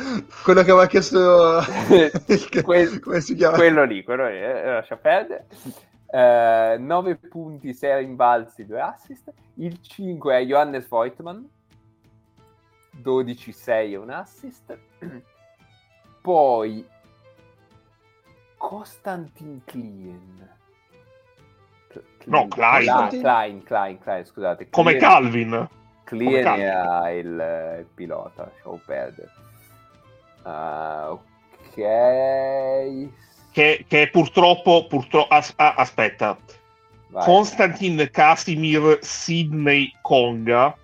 [0.43, 1.61] Quello che mi ha chiesto,
[2.63, 3.57] que- come si chiama?
[3.57, 5.47] Quello lì, quello lì, eh, lascia perdere.
[6.11, 9.31] Uh, 9 punti, 6 rimbalzi, 2 assist.
[9.55, 11.49] Il 5 è Johannes Voigtman,
[13.01, 14.77] 12-6 e un assist.
[16.21, 16.85] Poi
[18.57, 20.59] Constantin Klein.
[22.25, 22.83] No, Klein.
[22.83, 24.69] Klein, Klein, Klein, Klein scusate.
[24.69, 25.67] Come Calvin.
[26.03, 27.25] Klein era il,
[27.79, 29.29] il, pilota, lasciamo perdere.
[30.43, 33.09] Uh, ok.
[33.51, 36.37] Che, che purtroppo, purtroppo as, ah, aspetta.
[37.09, 37.25] Vai.
[37.25, 40.75] Konstantin Casimir Sidney Konga,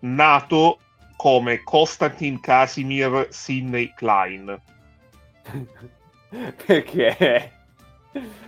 [0.00, 0.78] nato
[1.16, 4.60] come Konstantin Casimir Sidney Klein.
[6.66, 7.55] Perché?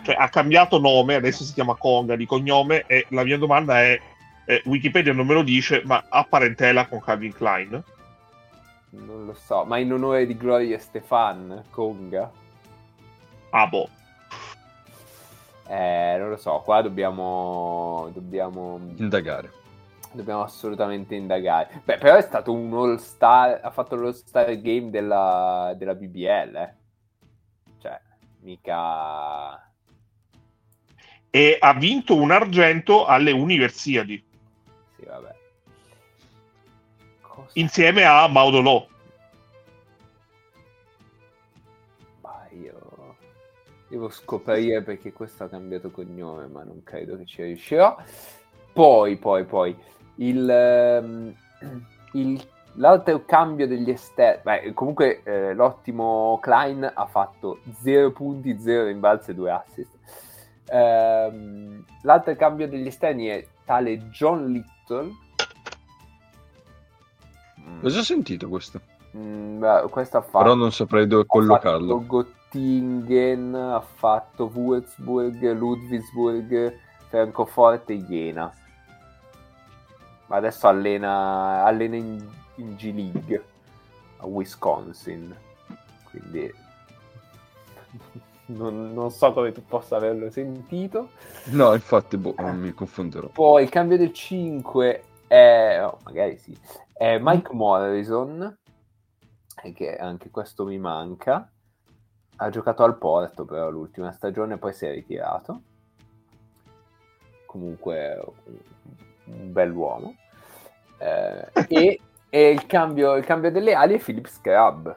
[0.03, 4.01] Cioè, ha cambiato nome, adesso si chiama Konga di cognome e la mia domanda è,
[4.45, 7.83] eh, Wikipedia non me lo dice, ma ha parentela con Calvin Klein?
[8.91, 12.31] Non lo so, ma in onore di Gloria Stefan, Konga?
[13.51, 13.89] Ah boh.
[15.69, 18.09] Eh, non lo so, qua dobbiamo...
[18.15, 18.81] dobbiamo...
[18.97, 19.53] Indagare.
[20.11, 21.83] Dobbiamo assolutamente indagare.
[21.85, 26.78] Beh, però è stato un all-star, ha fatto l'all-star game della, della BBL, eh
[28.41, 29.63] mica...
[31.31, 34.25] E ha vinto un argento alle Universiadi.
[34.97, 35.35] Sì, vabbè.
[37.21, 37.51] Cosa...
[37.55, 38.87] Insieme a Maudolò.
[42.53, 43.17] io...
[43.89, 47.97] Devo scoprire perché questo ha cambiato cognome, ma non credo che ci riuscirò.
[48.73, 49.77] Poi, poi, poi,
[50.17, 51.35] il, um,
[52.13, 52.49] il
[52.79, 59.33] L'altro cambio degli esterni, beh, comunque eh, l'ottimo Klein ha fatto 0 punti, 0 rimbalzi
[59.33, 59.91] e 2 assist.
[60.71, 65.11] Ehm, l'altro cambio degli esterni è tale John Little.
[67.69, 67.81] Mm.
[67.81, 68.81] L'ho già sentito questo.
[69.17, 71.97] Mm, beh, questo ha fatto, Però non saprei dove collocarlo.
[71.97, 76.79] Ha fatto Göttingen, ha fatto Würzburg, Ludwigsburg,
[77.09, 78.53] Francoforte e Jena.
[80.27, 82.25] Ma adesso allena, allena in
[82.59, 83.45] in G League
[84.19, 85.37] a Wisconsin.
[86.11, 86.53] Quindi
[88.47, 91.11] non, non, so come tu possa averlo sentito.
[91.47, 93.29] No, infatti, boh, non mi confonderò.
[93.29, 96.57] Poi il cambio del 5 è, oh, magari sì,
[96.93, 98.57] è Mike Morrison,
[99.75, 101.51] che anche questo mi manca.
[102.41, 105.63] Ha giocato al Porto però l'ultima stagione, poi si è ritirato.
[107.47, 108.23] Comunque
[109.25, 110.15] un bell'uomo.
[110.99, 114.97] Eh, e e il cambio, il cambio delle ali è Philip Scrub.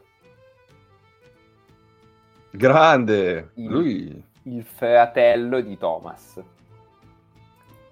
[2.52, 3.52] Grande!
[3.56, 4.24] Il, Lui...
[4.44, 6.42] il fratello di Thomas.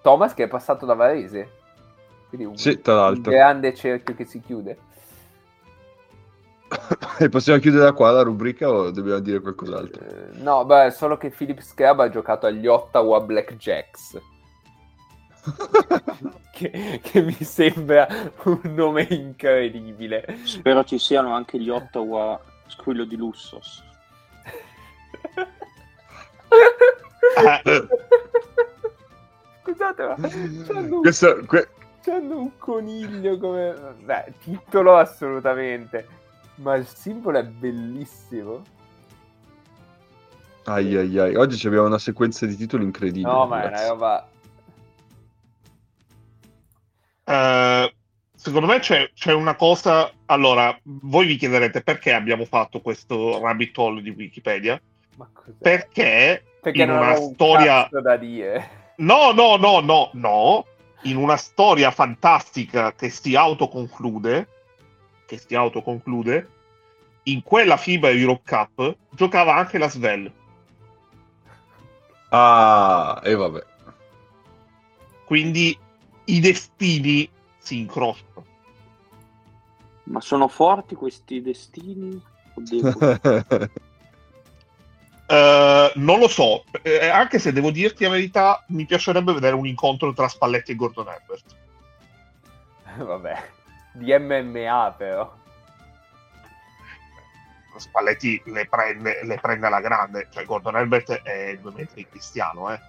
[0.01, 1.57] Thomas che è passato da Varese.
[2.27, 3.31] Quindi un, sì, tra l'altro.
[3.31, 4.77] un grande cerchio che si chiude.
[7.19, 10.05] e possiamo chiudere da qua la rubrica o dobbiamo dire qualcos'altro?
[10.05, 14.19] Eh, no, beh, solo che Philip Scrub ha giocato agli Ottawa Blackjacks.
[16.51, 18.07] che, che, mi sembra
[18.43, 20.39] un nome incredibile.
[20.43, 23.83] Spero ci siano anche gli Ottawa Squillo di Lussos.
[29.61, 30.15] Scusate, ma
[30.65, 31.69] c'hanno un, Questo, que...
[32.01, 33.95] c'hanno un coniglio come...
[34.03, 36.07] Beh, titolo assolutamente,
[36.55, 38.63] ma il simbolo è bellissimo.
[40.65, 43.31] Ai ai ai, oggi abbiamo una sequenza di titoli incredibile.
[43.31, 44.27] No, ma è una roba
[47.29, 47.87] Uh,
[48.33, 50.11] secondo me c'è, c'è, una cosa.
[50.25, 54.81] Allora, voi vi chiederete perché abbiamo fatto questo rabbit hole di Wikipedia?
[55.59, 57.87] Perché, perché in una storia.
[57.91, 58.93] da dire.
[58.97, 60.65] No, no, no, no, no.
[61.03, 64.47] In una storia fantastica che si autoconclude,
[65.27, 66.49] che si autoconclude,
[67.23, 70.31] in quella FIBA Europe Cup giocava anche la Svel.
[72.29, 73.63] Ah, e vabbè.
[75.25, 75.77] Quindi
[76.29, 78.45] i destini si incrociano.
[80.03, 82.21] Ma sono forti questi destini?
[82.55, 82.71] Uh,
[85.95, 90.13] non lo so, eh, anche se devo dirti la verità, mi piacerebbe vedere un incontro
[90.13, 91.55] tra Spalletti e Gordon Herbert.
[92.97, 93.49] Vabbè,
[93.93, 95.37] di MMA però.
[97.77, 102.79] Spalletti le prende, le prende alla grande, cioè Gordon Herbert è due metri cristiano, eh.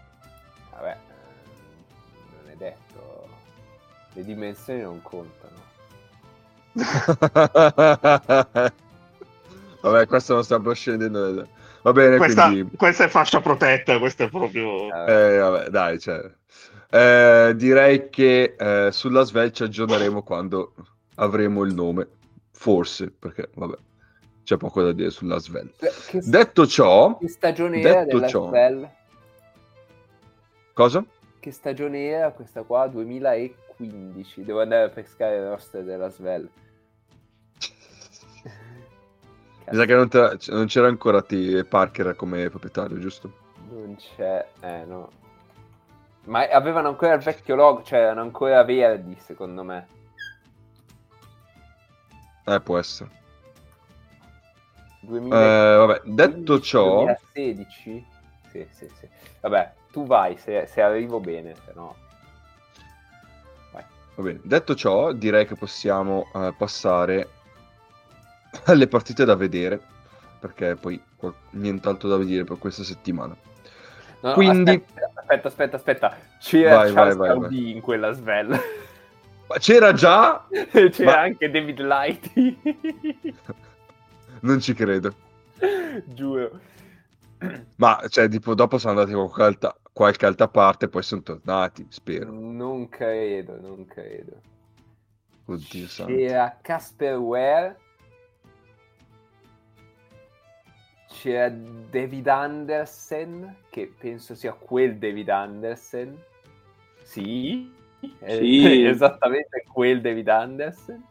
[0.73, 0.97] Vabbè,
[2.61, 3.27] detto,
[4.13, 5.59] le dimensioni non contano.
[9.81, 11.49] Vabbè, questo non stiamo scendendo.
[11.83, 12.77] Va bene, questa, quindi...
[12.77, 14.95] questa è fascia protetta, questa è proprio...
[15.07, 16.31] Eh, vabbè, dai, cioè...
[16.91, 20.75] eh, direi che eh, sulla Svel ci aggiorneremo quando
[21.15, 22.07] avremo il nome,
[22.53, 23.77] forse, perché vabbè,
[24.45, 25.73] c'è poco da dire sulla Svel.
[25.79, 27.17] Che, detto ciò...
[27.17, 28.87] Che stagione era della ciò, Svel?
[30.75, 31.03] Cosa?
[31.41, 32.87] Che stagione era questa qua?
[32.87, 34.45] 2015.
[34.45, 36.47] Devo andare a pescare il roster della Svel.
[39.71, 43.33] Mi sa che non, te, non c'era ancora T Parker come proprietario, giusto?
[43.71, 45.11] Non c'è, eh no.
[46.25, 49.87] Ma avevano ancora il vecchio logo, cioè erano ancora verdi, secondo me.
[52.45, 53.09] Eh, può essere.
[55.01, 55.37] 2000...
[55.37, 57.05] Eh, vabbè, detto ciò...
[57.05, 58.07] 2016?
[58.51, 59.09] Sì, sì, sì.
[59.41, 61.97] Vabbè, tu vai, se, se arrivo bene, se no...
[63.73, 63.85] Vai.
[64.15, 67.29] Va bene, detto ciò, direi che possiamo uh, passare
[68.67, 69.81] alle partite da vedere,
[70.39, 71.01] perché poi
[71.51, 73.37] nient'altro da vedere per questa settimana.
[74.21, 74.83] No, Quindi...
[75.15, 77.71] Aspetta, aspetta, aspetta, c'era vai, Charles vai, vai, vai.
[77.71, 78.49] in quella Svel.
[79.49, 80.47] Ma c'era già?
[80.71, 81.21] c'era Ma...
[81.21, 82.61] anche David Lighty.
[84.41, 85.13] non ci credo.
[86.05, 86.61] Giuro.
[87.77, 91.87] Ma, cioè, tipo, dopo sono andati con qualche alta, qualche altra parte, poi sono tornati,
[91.89, 92.33] spero.
[92.33, 94.41] Non credo, non credo.
[95.47, 96.15] Oddio santo.
[96.15, 97.77] C'era Casper Ware
[101.21, 106.17] c'era David Andersen, che penso sia quel David Andersen.
[107.03, 107.71] Sì,
[108.25, 108.85] sì.
[108.87, 111.05] esattamente quel David Andersen.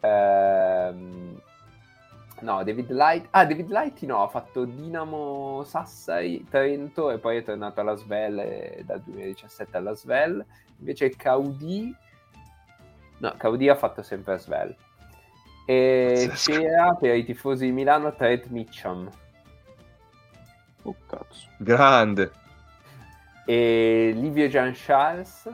[0.00, 1.42] Ehm...
[2.40, 3.26] No, David Light.
[3.30, 8.82] Ah, David Light no, ha fatto Dinamo Sassari, Trento e poi è tornato alla Svel
[8.84, 10.44] dal 2017 alla Svel.
[10.78, 11.94] Invece Caudi.
[13.18, 14.74] No, Caudi ha fatto sempre Svel.
[15.66, 19.10] E c'era per i tifosi di Milano Trent Mitcham.
[20.82, 21.48] Oh cazzo.
[21.58, 22.30] Grande.
[23.44, 25.50] E Livio Jean Charles.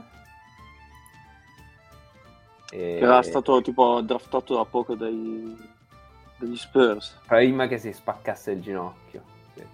[2.70, 2.98] E...
[2.98, 5.73] Era stato tipo draftato da poco dai...
[6.39, 7.19] dagli Spurs.
[7.27, 9.23] Prima che si spaccasse il ginocchio.
[9.55, 9.66] Sì.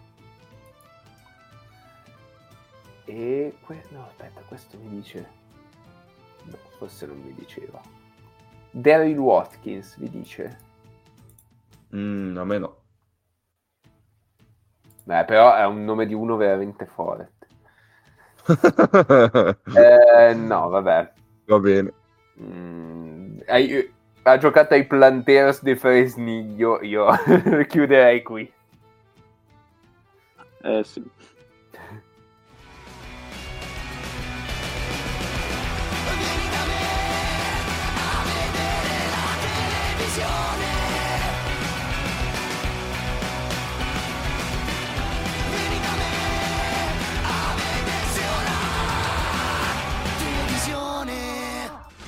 [3.07, 3.57] E...
[3.65, 3.85] Que...
[3.91, 5.28] No, aspetta, questo mi dice...
[6.45, 7.81] No, forse non mi diceva.
[8.70, 10.59] Daryl Watkins, vi dice?
[11.95, 12.77] Mm, a me no.
[15.05, 17.49] Beh, però è un nome di uno veramente forte.
[19.77, 21.12] eh, no, vabbè.
[21.47, 21.93] Va bene.
[22.41, 27.09] Mm, hai, ha giocato ai Planteros di Fresniglio, io
[27.66, 28.51] chiuderei qui.
[30.62, 31.02] Eh sì.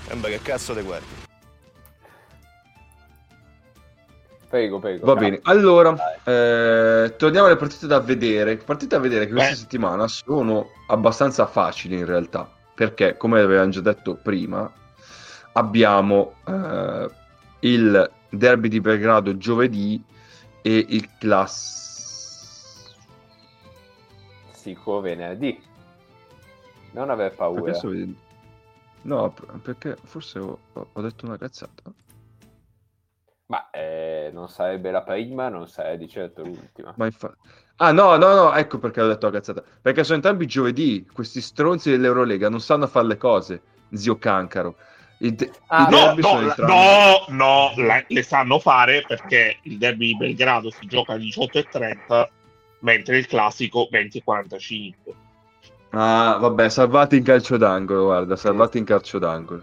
[0.07, 1.32] Sembra che cazzo le guardi.
[4.53, 5.07] Prego, prego.
[5.07, 8.59] Va bene, allora eh, torniamo alle partite da vedere.
[8.59, 9.57] Partite da vedere che questa Beh.
[9.57, 14.71] settimana sono abbastanza facili in realtà, perché come avevamo già detto prima,
[15.55, 17.11] abbiamo eh,
[17.61, 20.05] il derby di Belgrado giovedì
[20.61, 21.81] e il classico
[25.01, 25.59] venerdì.
[26.91, 27.73] Non aver paura.
[29.01, 31.91] No, perché forse ho, ho detto una cazzata.
[33.53, 36.95] Ma eh, non sarebbe la prima, non sarebbe di certo l'ultima.
[36.97, 37.37] Ma infatti...
[37.77, 39.63] Ah no, no, no, ecco perché ho detto la cazzata.
[39.83, 43.61] Perché sono entrambi giovedì, questi stronzi dell'Eurolega non sanno fare le cose,
[43.93, 44.77] zio Cancaro.
[45.19, 50.71] De- ah, no, no, no, no, la, le sanno fare perché il derby di Belgrado
[50.71, 52.29] si gioca alle 18.30,
[52.81, 54.93] mentre il classico 20.45.
[55.91, 59.63] Ah, vabbè, salvati in calcio d'angolo, guarda, salvati in calcio d'angolo.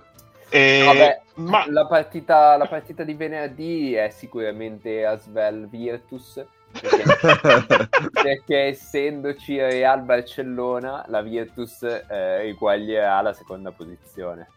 [0.49, 0.83] E...
[0.85, 1.65] Vabbè, ma...
[1.69, 6.43] la, partita, la partita di venerdì è sicuramente Asvel Virtus.
[6.71, 14.47] Perché, perché essendoci Real Barcellona, la Virtus eh, eguaglierà la seconda posizione.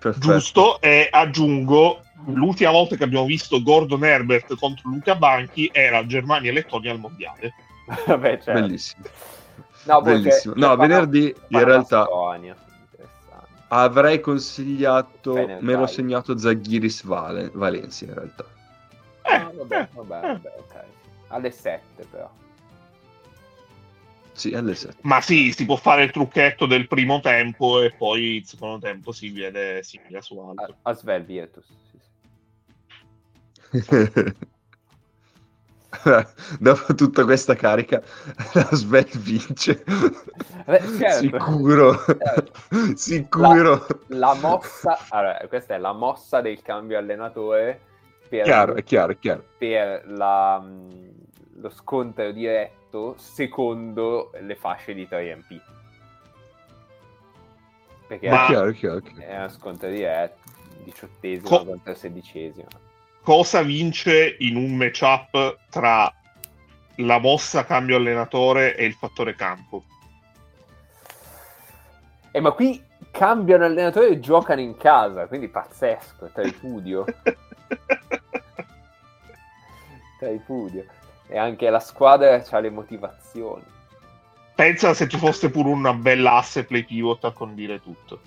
[0.00, 0.32] Perfetto.
[0.32, 6.50] Giusto, e aggiungo l'ultima volta che abbiamo visto Gordon Herbert contro Luca Banchi era Germania
[6.50, 7.54] e Lettonia al mondiale.
[8.06, 8.60] Vabbè, certo.
[8.60, 9.04] Bellissimo.
[9.84, 10.54] No, Bellissimo.
[10.56, 12.56] no venerdì in realtà Stonia.
[13.82, 18.44] Avrei consigliato, Bene, me l'ho segnato Zaghiris Vale, Valencia in realtà.
[19.22, 20.84] Eh, ah, vabbè, eh, vabbè, vabbè, ok.
[21.28, 22.30] Alle 7 però.
[24.32, 24.98] Sì, alle 7.
[25.02, 29.12] Ma sì, si può fare il trucchetto del primo tempo e poi il secondo tempo
[29.12, 30.76] si vede, si vede su altro.
[30.82, 31.98] A, a Svel Virtus, sì,
[33.70, 34.34] sì.
[36.58, 38.02] Dopo tutta questa carica,
[38.54, 39.84] la Svel vince.
[40.64, 41.18] Beh, certo.
[41.18, 42.04] Sicuro.
[42.04, 42.52] Certo.
[42.94, 43.86] Sicuro.
[44.08, 47.80] La, la, mossa, allora, questa è la mossa del cambio allenatore.
[48.28, 49.44] Per, chiaro, è chiaro, è chiaro.
[49.58, 50.64] Per la,
[51.56, 55.60] lo scontro diretto secondo le fasce di 3MP.
[58.06, 58.44] Perché Ma...
[58.44, 59.20] è, chiaro, chiaro, chiaro.
[59.20, 60.50] è uno scontro diretto,
[60.82, 62.83] diciottesimo Co- contro sedicesimo.
[63.24, 66.12] Cosa vince in un matchup tra
[66.96, 69.82] la mossa cambio allenatore e il fattore campo?
[72.30, 77.06] Eh, ma qui cambiano allenatore e giocano in casa, quindi pazzesco, tripudio.
[80.20, 80.84] tripudio
[81.26, 83.64] e anche la squadra ha le motivazioni.
[84.54, 88.20] Pensa se ci fosse pure una bella asse play pivot a condire tutto.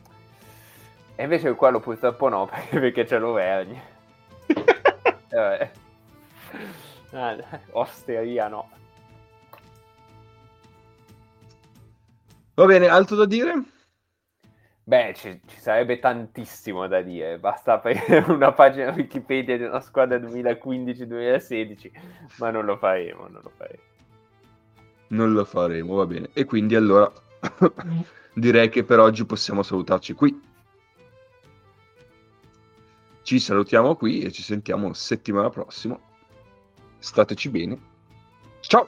[1.15, 3.95] E invece quello purtroppo no, perché, c'è l'Auvergne.
[5.29, 5.71] Eh,
[7.11, 7.37] ah,
[7.71, 8.69] osteria no.
[12.55, 13.53] Va bene, altro da dire?
[14.83, 20.17] Beh, ci, ci, sarebbe tantissimo da dire, basta aprire una pagina Wikipedia di una squadra
[20.17, 21.91] 2015-2016,
[22.39, 23.83] ma non lo faremo, non lo faremo.
[25.09, 26.29] Non lo faremo, va bene.
[26.31, 27.11] E quindi allora
[28.33, 30.46] direi che per oggi possiamo salutarci qui.
[33.27, 35.99] Ci salutiamo qui e ci sentiamo settimana prossima.
[36.97, 37.77] Stateci bene.
[38.61, 38.87] Ciao!